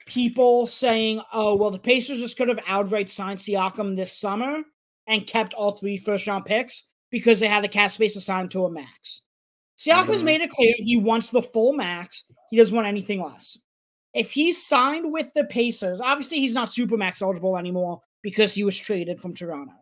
[0.06, 4.62] people saying, oh, well, the Pacers just could have outright signed Siakam this summer
[5.06, 8.64] and kept all three first round picks because they had the cap space assigned to
[8.64, 9.22] a max.
[9.78, 10.26] Siakam has Mhm.
[10.26, 12.24] made it clear he wants the full max.
[12.50, 13.58] He doesn't want anything less.
[14.14, 18.64] If he's signed with the Pacers, obviously he's not super max eligible anymore because he
[18.64, 19.74] was traded from Toronto.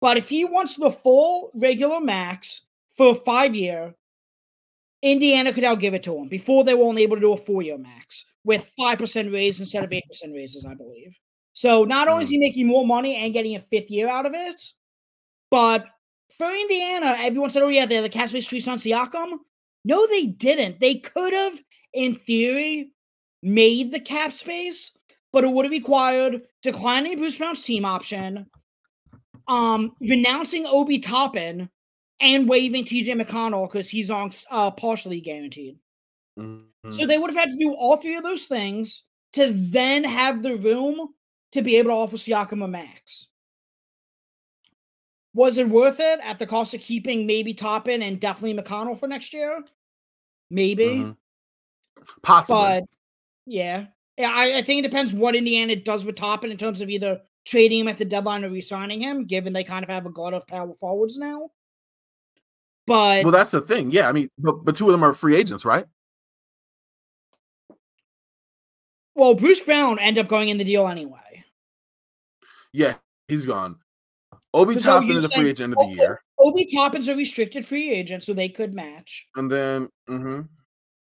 [0.00, 3.94] But if he wants the full regular max for a five year,
[5.04, 6.28] Indiana could now give it to him.
[6.28, 9.84] Before they were only able to do a four year max with 5% raise instead
[9.84, 10.00] of 8%
[10.34, 11.16] raises, I believe.
[11.52, 14.32] So not only is he making more money and getting a fifth year out of
[14.34, 14.60] it,
[15.50, 15.84] but
[16.36, 19.38] for Indiana, everyone said, oh, yeah, they're the cap space trees on Siakam.
[19.84, 20.80] No, they didn't.
[20.80, 21.60] They could have,
[21.92, 22.90] in theory,
[23.42, 24.90] made the cap space,
[25.32, 28.46] but it would have required declining Bruce Brown's team option,
[29.48, 31.68] um, renouncing Obi Toppin,
[32.20, 35.78] and waiving TJ McConnell because he's on uh, partially guaranteed.
[36.38, 36.66] Mhm.
[36.90, 40.42] So they would have had to do all three of those things to then have
[40.42, 41.14] the room
[41.52, 43.28] to be able to offer Siakam a max.
[45.34, 49.08] Was it worth it at the cost of keeping maybe Toppin and definitely McConnell for
[49.08, 49.64] next year?
[50.50, 51.16] Maybe, Mhm.
[52.22, 52.54] Possibly.
[52.62, 52.84] but
[53.46, 54.30] yeah, yeah.
[54.30, 57.80] I, I think it depends what Indiana does with Toppin in terms of either trading
[57.80, 60.46] him at the deadline or re-signing him, given they kind of have a glut of
[60.46, 61.50] power forwards now.
[62.86, 63.90] But well, that's the thing.
[63.90, 65.86] Yeah, I mean, but, but two of them are free agents, right?
[69.14, 71.44] well, Bruce Brown ended up going in the deal anyway.
[72.72, 72.94] Yeah,
[73.28, 73.76] he's gone.
[74.52, 77.90] Obi So Toppin is a free agent of the year, Obi Toppin's a restricted free
[77.90, 79.26] agent, so they could match.
[79.36, 80.42] and then mm-hmm.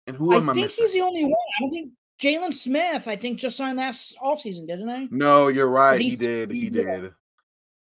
[0.08, 0.84] and who I am I think missing?
[0.86, 1.34] he's the only one.
[1.34, 5.08] I don't think Jalen Smith, I think, just signed last offseason, didn't he?
[5.12, 6.00] No, you're right.
[6.02, 6.52] He did.
[6.52, 7.13] He did.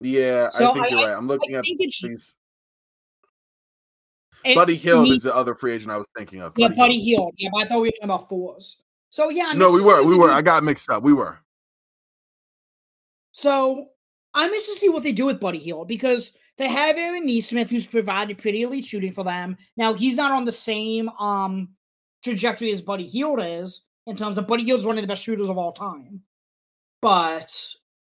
[0.01, 1.17] Yeah, So I think I- you're right.
[1.17, 2.35] I'm looking I at these.
[4.47, 6.53] It Buddy Hield is the other free agent I was thinking of.
[6.55, 6.99] yeah, Buddy.
[6.99, 7.33] Hield.
[7.37, 8.77] Yeah, but I thought we were talking about fours.
[9.09, 10.03] So yeah, I'm No, we were.
[10.03, 10.29] We were.
[10.29, 11.03] I got mixed up.
[11.03, 11.39] We were.
[13.31, 13.87] So
[14.33, 17.69] I'm interested to see what they do with Buddy Hield because they have Aaron Nesmith,
[17.69, 19.57] who's provided pretty elite shooting for them.
[19.75, 21.69] Now he's not on the same um
[22.23, 25.49] trajectory as Buddy Hield is in terms of Buddy Hield's one of the best shooters
[25.49, 26.21] of all time.
[27.01, 27.55] But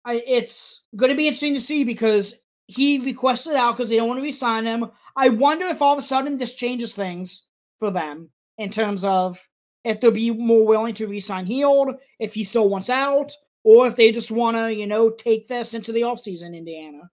[0.06, 2.36] I, it's going to be interesting to see because
[2.67, 4.91] he requested out because they don't want to resign him.
[5.15, 7.43] I wonder if all of a sudden this changes things
[7.80, 9.39] for them in terms of
[9.84, 13.32] if they'll be more willing to resign Hield, if he still wants out,
[13.63, 17.10] or if they just want to, you know, take this into the offseason, in Indiana.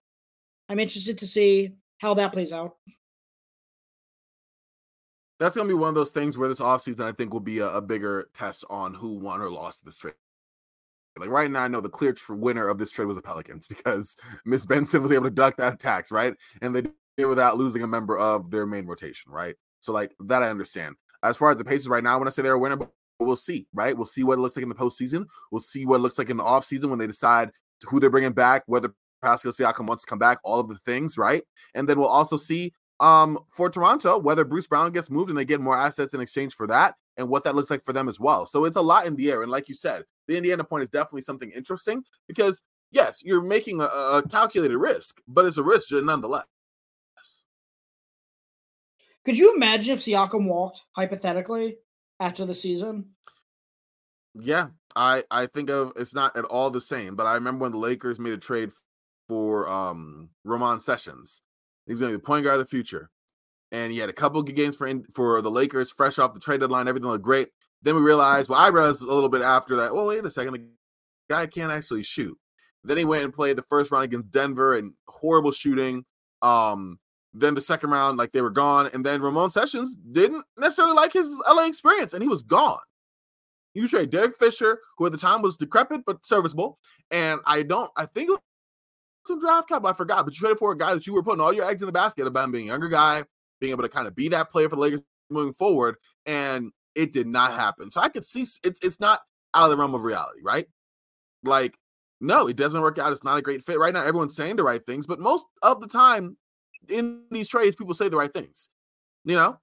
[0.68, 2.76] I'm interested to see how that plays out.
[5.38, 7.68] That's gonna be one of those things where this offseason I think will be a,
[7.68, 10.14] a bigger test on who won or lost this trade.
[11.18, 13.66] Like right now, I know the clear tr- winner of this trade was the Pelicans
[13.68, 16.34] because Miss Benson was able to duck that tax, right?
[16.60, 19.54] And they did it without losing a member of their main rotation, right?
[19.80, 20.96] So like that I understand.
[21.22, 22.90] As far as the Pacers right now, I want to say they're a winner, but
[23.18, 23.96] we'll see, right?
[23.96, 25.24] We'll see what it looks like in the postseason.
[25.50, 27.50] We'll see what it looks like in the offseason when they decide
[27.84, 31.16] who they're bringing back, whether Pascal Siakam wants to come back, all of the things,
[31.16, 31.42] right?
[31.74, 35.44] And then we'll also see um for Toronto whether Bruce Brown gets moved and they
[35.44, 38.20] get more assets in exchange for that and what that looks like for them as
[38.20, 38.46] well.
[38.46, 39.42] So it's a lot in the air.
[39.42, 43.80] And like you said, the Indiana point is definitely something interesting because yes, you're making
[43.80, 46.44] a, a calculated risk, but it's a risk nonetheless.
[49.24, 51.78] Could you imagine if Siakam walked hypothetically
[52.20, 53.06] after the season?
[54.34, 57.72] Yeah, I I think of it's not at all the same, but I remember when
[57.72, 58.70] the Lakers made a trade
[59.28, 61.42] for um Ramon Sessions.
[61.86, 63.10] He's going to be the point guard of the future,
[63.72, 66.40] and he had a couple good games for in- for the Lakers, fresh off the
[66.40, 66.88] trade deadline.
[66.88, 67.48] Everything looked great.
[67.84, 69.94] Then we realized, well, I realized a little bit after that.
[69.94, 70.64] Well, wait a second, the
[71.28, 72.36] guy can't actually shoot.
[72.82, 76.04] Then he went and played the first round against Denver and horrible shooting.
[76.40, 76.98] Um,
[77.34, 81.12] then the second round, like they were gone, and then Ramon Sessions didn't necessarily like
[81.12, 82.80] his LA experience, and he was gone.
[83.74, 86.78] You trade Derek Fisher, who at the time was decrepit but serviceable,
[87.10, 88.30] and I don't, I think
[89.26, 91.40] some draft capital, I forgot, but you traded for a guy that you were putting
[91.40, 93.24] all your eggs in the basket about being a younger guy,
[93.60, 97.12] being able to kind of be that player for the Lakers moving forward, and it
[97.12, 97.90] did not happen.
[97.90, 99.20] So I could see it's it's not
[99.54, 100.66] out of the realm of reality, right?
[101.44, 101.78] Like,
[102.20, 103.12] no, it doesn't work out.
[103.12, 104.02] It's not a great fit right now.
[104.04, 106.36] Everyone's saying the right things, but most of the time
[106.88, 108.68] in these trades, people say the right things,
[109.24, 109.58] you know,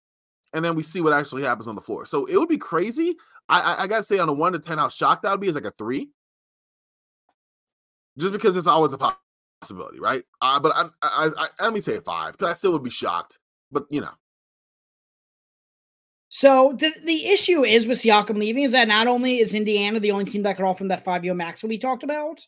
[0.53, 2.05] and then we see what actually happens on the floor.
[2.05, 3.15] So it would be crazy.
[3.49, 5.47] I I, I gotta say, on a one to ten, how shocked that would be
[5.47, 6.09] is like a three,
[8.17, 8.97] just because it's always a
[9.61, 10.23] possibility, right?
[10.41, 12.83] Uh, but I'm, I, I, I let me say a five because I still would
[12.83, 13.39] be shocked.
[13.71, 14.11] But you know,
[16.33, 20.11] So the the issue is with Siakam leaving is that not only is Indiana the
[20.11, 22.47] only team that could offer him that five year max that we talked about,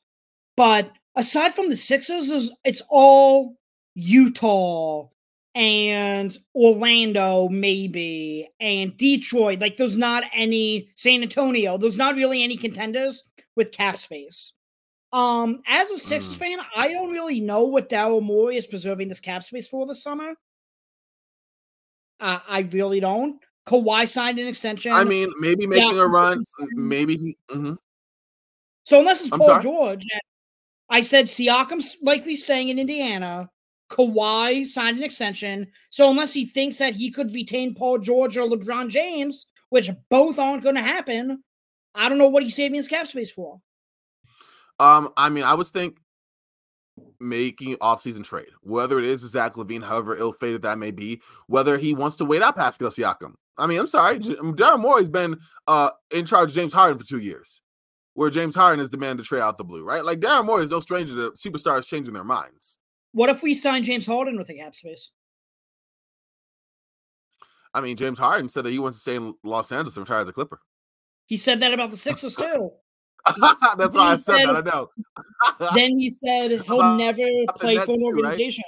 [0.56, 3.58] but aside from the Sixers, is it's all
[3.96, 5.10] Utah
[5.54, 9.60] and Orlando maybe and Detroit.
[9.60, 11.78] Like there's not any San Antonio.
[11.78, 13.26] There's not really any contenders
[13.57, 14.53] with cap space.
[15.12, 16.39] Um, as a Sixers Mm.
[16.39, 20.01] fan, I don't really know what Daryl Morey is preserving this cap space for this
[20.01, 20.36] summer.
[22.22, 23.43] Uh, I really don't.
[23.66, 24.91] Kawhi signed an extension.
[24.91, 26.41] I mean, maybe making a run,
[26.72, 27.38] maybe he.
[27.51, 27.78] mhm.
[28.84, 29.64] so unless it's I'm Paul sorry?
[29.64, 30.05] George,
[30.89, 33.49] I said Siakam's likely staying in Indiana.
[33.89, 35.68] Kawhi signed an extension.
[35.89, 40.39] So unless he thinks that he could retain Paul George or LeBron James, which both
[40.39, 41.43] aren't going to happen,
[41.95, 43.61] I don't know what he's saving his cap space for.
[44.80, 45.97] Um, I mean, I would think
[47.20, 51.93] making off-season trade, whether it is Zach LaVine, however ill-fated that may be, whether he
[51.93, 53.36] wants to wait out Pascal Siakam.
[53.58, 55.38] I mean, I'm sorry, J- Daryl Morey's been
[55.68, 57.62] uh in charge of James Harden for two years.
[58.16, 60.04] where James Harden is demanded to trade out the blue, right?
[60.06, 62.78] Like Daryl Morey is no stranger to superstars changing their minds.
[63.12, 65.12] What if we sign James Harden with a cap space?
[67.76, 70.22] I mean, James Harden said that he wants to stay in Los Angeles and retire
[70.22, 70.60] as a Clipper.
[71.26, 72.72] He said that about the Sixers too.
[73.26, 73.39] That's
[73.95, 74.56] why I said, said- that.
[74.58, 74.89] I know.
[75.76, 77.24] then he said he'll About- never
[77.56, 78.04] play for an too, right?
[78.04, 78.64] organization.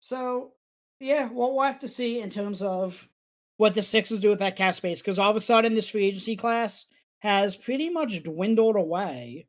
[0.00, 0.52] So,
[1.00, 3.08] yeah, well, we'll have to see in terms of
[3.56, 6.06] what the Sixers do with that cap space because all of a sudden this free
[6.06, 6.86] agency class
[7.20, 9.46] has pretty much dwindled away.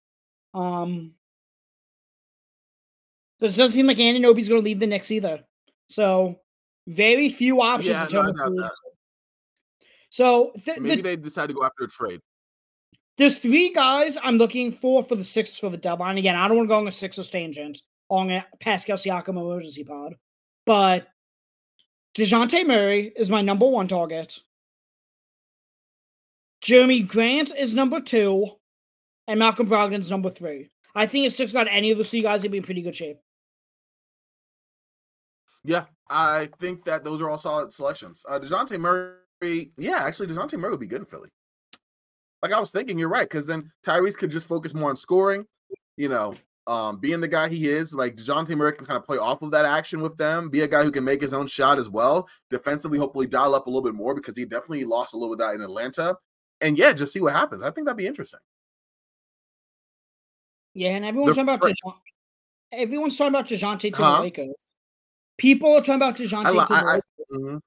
[0.54, 1.14] Um,
[3.40, 5.44] it doesn't seem like Andy Anunoby's going to leave the Knicks either.
[5.90, 6.40] So,
[6.88, 8.72] very few options Yeah, in no, of
[10.10, 12.20] So, th- Maybe the, they decide to go after a trade.
[13.18, 16.18] there's three guys I'm looking for for the Sixers for the deadline.
[16.18, 17.80] Again, I don't want to go on a Sixers tangent
[18.10, 20.16] on a Pascal Siakam emergency pod,
[20.66, 21.08] but
[22.18, 24.40] Dejounte Murray is my number one target.
[26.64, 28.48] Jerami Grant is number two,
[29.28, 30.72] and Malcolm Brogdon's number three.
[30.96, 32.96] I think if Six got any of those three guys, they'd be in pretty good
[32.96, 33.20] shape.
[35.64, 38.26] Yeah, I think that those are all solid selections.
[38.28, 41.30] Uh, Dejounte Murray, yeah, actually, Dejounte Murray would be good in Philly.
[42.42, 45.46] Like I was thinking, you're right, because then Tyrese could just focus more on scoring,
[45.98, 46.36] you know,
[46.68, 47.96] um, being the guy he is.
[47.96, 50.68] Like Dejounte Murray can kind of play off of that action with them, be a
[50.68, 52.28] guy who can make his own shot as well.
[52.50, 55.44] Defensively, hopefully dial up a little bit more because he definitely lost a little bit
[55.44, 56.16] of that in Atlanta.
[56.62, 57.64] And yeah, just see what happens.
[57.64, 58.40] I think that'd be interesting.
[60.74, 62.00] Yeah, and everyone's The talking about Dejounte.
[62.74, 64.16] Everyone's talking about Dejounte to Huh?
[64.18, 64.76] the Lakers.
[65.38, 67.60] People are talking about Dejounte I, li- to the I, I, Lakers, mhm.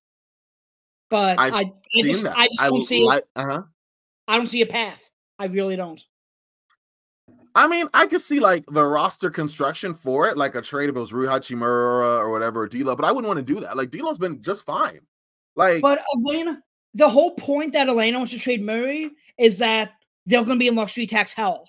[1.09, 1.73] but I've I, I
[2.03, 2.27] just.
[2.27, 3.09] I just I don't see.
[3.09, 3.63] uh huh.
[4.29, 5.11] I don't see a path.
[5.39, 6.01] I really don't.
[7.55, 10.95] I mean, I could see like the roster construction for it, like a trade it
[10.95, 13.77] was Rui Hachimura or whatever, D'Lo, but I wouldn't want to do that.
[13.77, 15.01] Like D'Lo's been just fine.
[15.57, 16.63] Like, But Atlanta,
[16.95, 19.93] the whole point that Atlanta wants to trade Murray is that
[20.27, 21.69] they're going to be in luxury tax hell.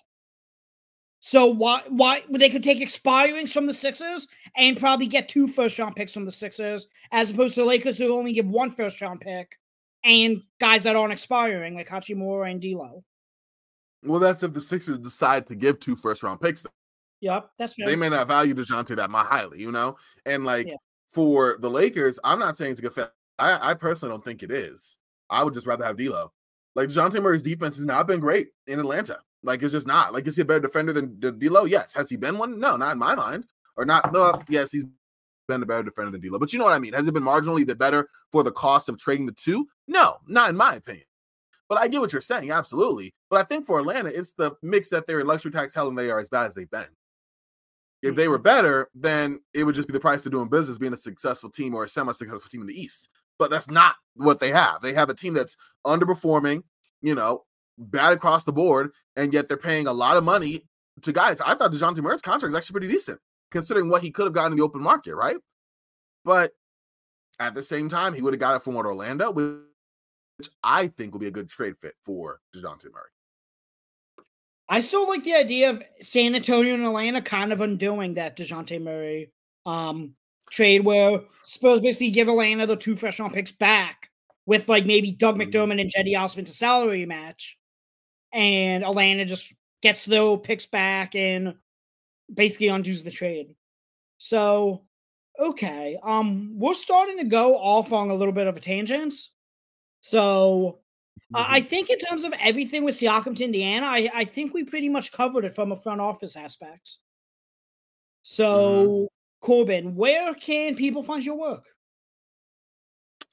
[1.20, 5.78] So why why they could take expirings from the Sixers and probably get two first
[5.78, 9.02] round picks from the Sixers, as opposed to the Lakers who only give one first
[9.02, 9.58] round pick
[10.04, 13.04] and guys that aren't expiring like Hachimura and D'Lo.
[14.04, 16.66] Well, that's if the Sixers decide to give two first round picks.
[17.22, 17.86] Yep, that's fair.
[17.86, 19.96] They may not value Dejounte that much highly, you know?
[20.26, 20.76] And like Yeah.
[21.12, 23.12] for the Lakers, I'm not saying it's a good fit.
[23.38, 24.98] I, I personally don't think it is.
[25.30, 26.32] I would just rather have D'Lo.
[26.76, 29.20] Like Dejounte Murray's defense has not been great in Atlanta.
[29.44, 30.14] Like it's just not.
[30.14, 31.66] Like is he a better defender than D- D'Lo?
[31.66, 31.94] Yes.
[31.94, 32.60] Has he been one?
[32.60, 33.46] No, not in my mind.
[33.78, 34.12] Or not.
[34.12, 34.42] No.
[34.50, 34.86] Yes, he's
[35.48, 36.40] been a better defender than D'Lo.
[36.40, 36.94] But you know what I mean.
[36.94, 39.68] Has it been marginally the better for the cost of trading the two?
[39.88, 41.06] No, not in my opinion.
[41.72, 43.14] But I get what you're saying, absolutely.
[43.30, 45.98] But I think for Atlanta, it's the mix that they're in luxury tax hell and
[45.98, 46.84] they are as bad as they've been.
[48.02, 48.44] If they were mm-hmm.
[48.44, 51.74] better, then it would just be the price of doing business being a successful team
[51.74, 53.08] or a semi-successful team in the East.
[53.40, 54.82] But that's not what they have.
[54.82, 55.56] They have a team that's
[55.88, 56.64] underperforming,
[57.02, 57.46] you know,
[57.78, 60.68] bad across the board, and yet they're paying a lot of money
[61.04, 61.40] to guys.
[61.40, 64.52] I thought Dejounte Murray's contract is actually pretty decent, considering what he could have gotten
[64.52, 65.38] in the open market, right?
[66.26, 66.52] But
[67.40, 69.32] at the same time, he would have got it from what Orlando,
[70.42, 74.26] which I think will be a good trade fit for Dejounte Murray.
[74.68, 78.82] I still like the idea of San Antonio and Atlanta kind of undoing that Dejounte
[78.82, 79.32] Murray
[79.68, 80.16] um,
[80.50, 84.10] trade where Spurs basically give Atlanta the two first round picks back
[84.48, 85.52] with like maybe Doug Mhm.
[85.52, 87.60] McDermott and Cedi Osman to salary match.
[88.34, 91.54] And Atlanta just gets the picks back and
[92.34, 93.56] basically undoes the trade.
[94.18, 94.86] So,
[95.38, 96.00] okay.
[96.02, 99.14] Um, we're starting to go off on a little bit of a tangent.
[100.02, 100.80] So
[101.34, 104.64] I I think in terms of everything with Siakam to Indiana, I, I think we
[104.64, 106.98] pretty much covered it from a front office aspect.
[108.24, 109.08] So,
[109.40, 111.66] Corban, where can people find your work?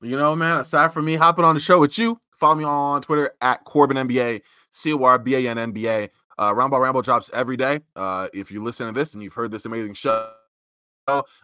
[0.00, 3.02] You know, man, aside from me hopping on the show with you, follow me on
[3.02, 6.08] Twitter at Corban NBA, C O R B A N N B A.
[6.38, 7.80] Uh, Roundball Ramble drops every day.
[7.96, 10.30] Uh, if you listen to this and you've heard this amazing show,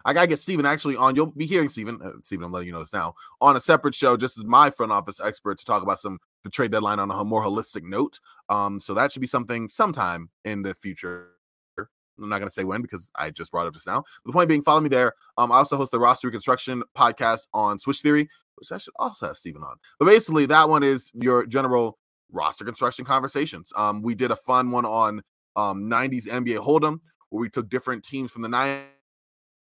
[0.05, 1.15] I gotta get Steven actually on.
[1.15, 1.99] You'll be hearing Steven.
[2.03, 4.69] Uh, Steven, I'm letting you know this now on a separate show, just as my
[4.69, 8.19] front office expert to talk about some the trade deadline on a more holistic note.
[8.49, 11.31] Um, so that should be something sometime in the future.
[11.77, 14.03] I'm not gonna say when because I just brought it up just now.
[14.23, 15.13] But the point being, follow me there.
[15.37, 19.27] Um, I also host the Roster Reconstruction podcast on Switch Theory which I should also
[19.27, 19.75] have Steven on.
[19.99, 21.97] But basically, that one is your general
[22.31, 23.71] roster construction conversations.
[23.75, 25.21] Um, we did a fun one on
[25.55, 26.99] um 90s NBA Hold'em,
[27.29, 28.85] where we took different teams from the 90s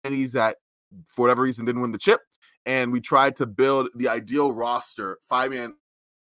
[0.03, 0.57] that,
[1.05, 2.21] for whatever reason, didn't win the chip,
[2.65, 5.73] and we tried to build the ideal roster, five man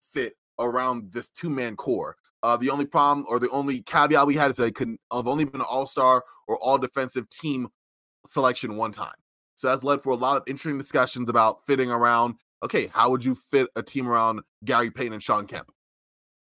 [0.03, 2.16] fit around this two man core.
[2.43, 5.45] Uh, the only problem or the only caveat we had is they couldn't have only
[5.45, 7.68] been an all star or all defensive team
[8.26, 9.14] selection one time.
[9.55, 13.24] So that's led for a lot of interesting discussions about fitting around okay, how would
[13.24, 15.70] you fit a team around Gary Payton and Shawn Kemp?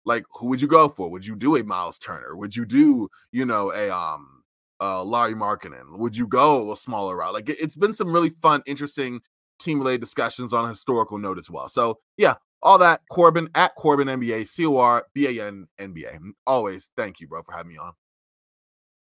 [0.05, 1.11] like who would you go for?
[1.11, 2.37] Would you do a Miles Turner?
[2.37, 4.42] Would you do, you know, a um
[4.83, 5.99] uh Lauri Markkanen?
[5.99, 7.33] Would you go a smaller route?
[7.33, 9.21] Like it, it's been some really fun, interesting
[9.61, 11.69] team related discussions on a historical note as well.
[11.69, 16.19] So yeah, all that Corban at Corban NBA, C O R B A N NBA.
[16.47, 17.93] Always thank you, bro, for having me on.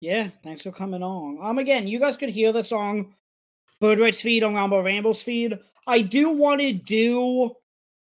[0.01, 1.39] Yeah, thanks for coming on.
[1.41, 3.15] Um, again, you guys could hear the song
[3.81, 5.59] Bird Rights feed on Roundball Ramble's feed.
[5.87, 7.53] I do want to do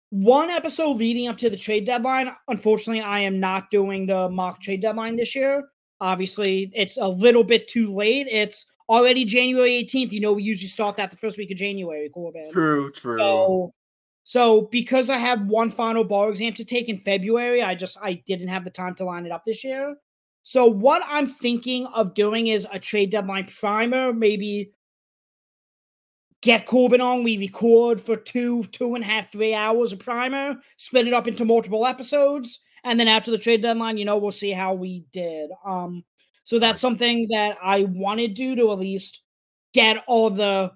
[0.10, 2.32] one episode leading up to the trade deadline.
[2.48, 5.70] Unfortunately, I am not doing the mock trade deadline this year.
[6.02, 8.28] Obviously, it's a little bit too late.
[8.30, 10.12] It's already January 18th.
[10.12, 12.52] You know, we usually start that the first week of January, Corban.
[12.52, 13.18] True, true.
[13.18, 13.74] So,
[14.24, 18.14] so because I have one final bar exam to take in February, I just I
[18.26, 19.96] didn't have the time to line it up this year.
[20.44, 24.72] So what I'm thinking of doing is a trade deadline primer, maybe
[26.42, 27.24] get Corban on.
[27.24, 31.28] We record for two, two and a half, three hours of primer, split it up
[31.28, 35.06] into multiple episodes, and then after the trade deadline, you know, we'll see how we
[35.12, 35.50] did.
[35.66, 36.04] Um,
[36.44, 39.22] so that's something that I want to do to at least
[39.74, 40.72] get all the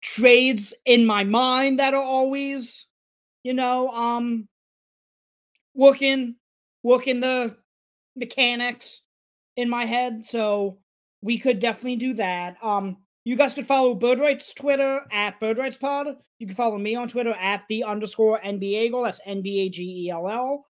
[0.00, 2.86] trades in my mind that are always,
[3.42, 4.48] you know, um,
[5.74, 6.36] working,
[6.82, 7.56] working the
[8.14, 9.02] mechanics
[9.56, 10.24] in my head.
[10.24, 10.78] So
[11.20, 12.56] we could definitely do that.
[12.62, 16.06] Um, you guys could follow Bird Rights Twitter at Bird Rights Pod.
[16.38, 19.02] You can follow me on Twitter at the underscore NBA goal.
[19.02, 20.67] That's N B A G E L L.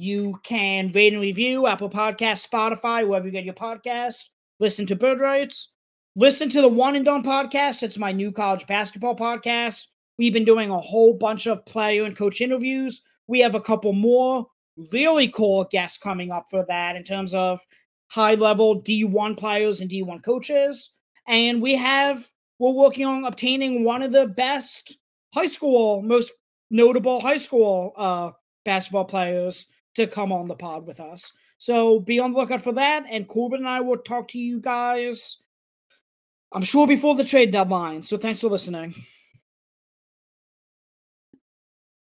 [0.00, 4.26] You can rate and review Apple Podcast, Spotify, wherever you get your podcast.
[4.60, 5.72] Listen to Bird Rights.
[6.14, 7.82] Listen to the One and Done podcast.
[7.82, 9.86] It's my new college basketball podcast.
[10.16, 13.00] We've been doing a whole bunch of player and coach interviews.
[13.26, 14.46] We have a couple more
[14.92, 17.60] really cool guests coming up for that in terms of
[18.06, 20.92] high level D1 players and D1 coaches.
[21.26, 22.30] And we have,
[22.60, 24.96] we're working on obtaining one of the best
[25.34, 26.30] high school, most
[26.70, 28.30] notable high school uh,
[28.64, 29.66] basketball players
[29.98, 31.32] to come on the pod with us.
[31.58, 33.04] So be on the lookout for that.
[33.10, 35.38] And Corban and I will talk to you guys,
[36.52, 38.02] I'm sure, before the trade deadline.
[38.02, 38.94] So thanks for listening.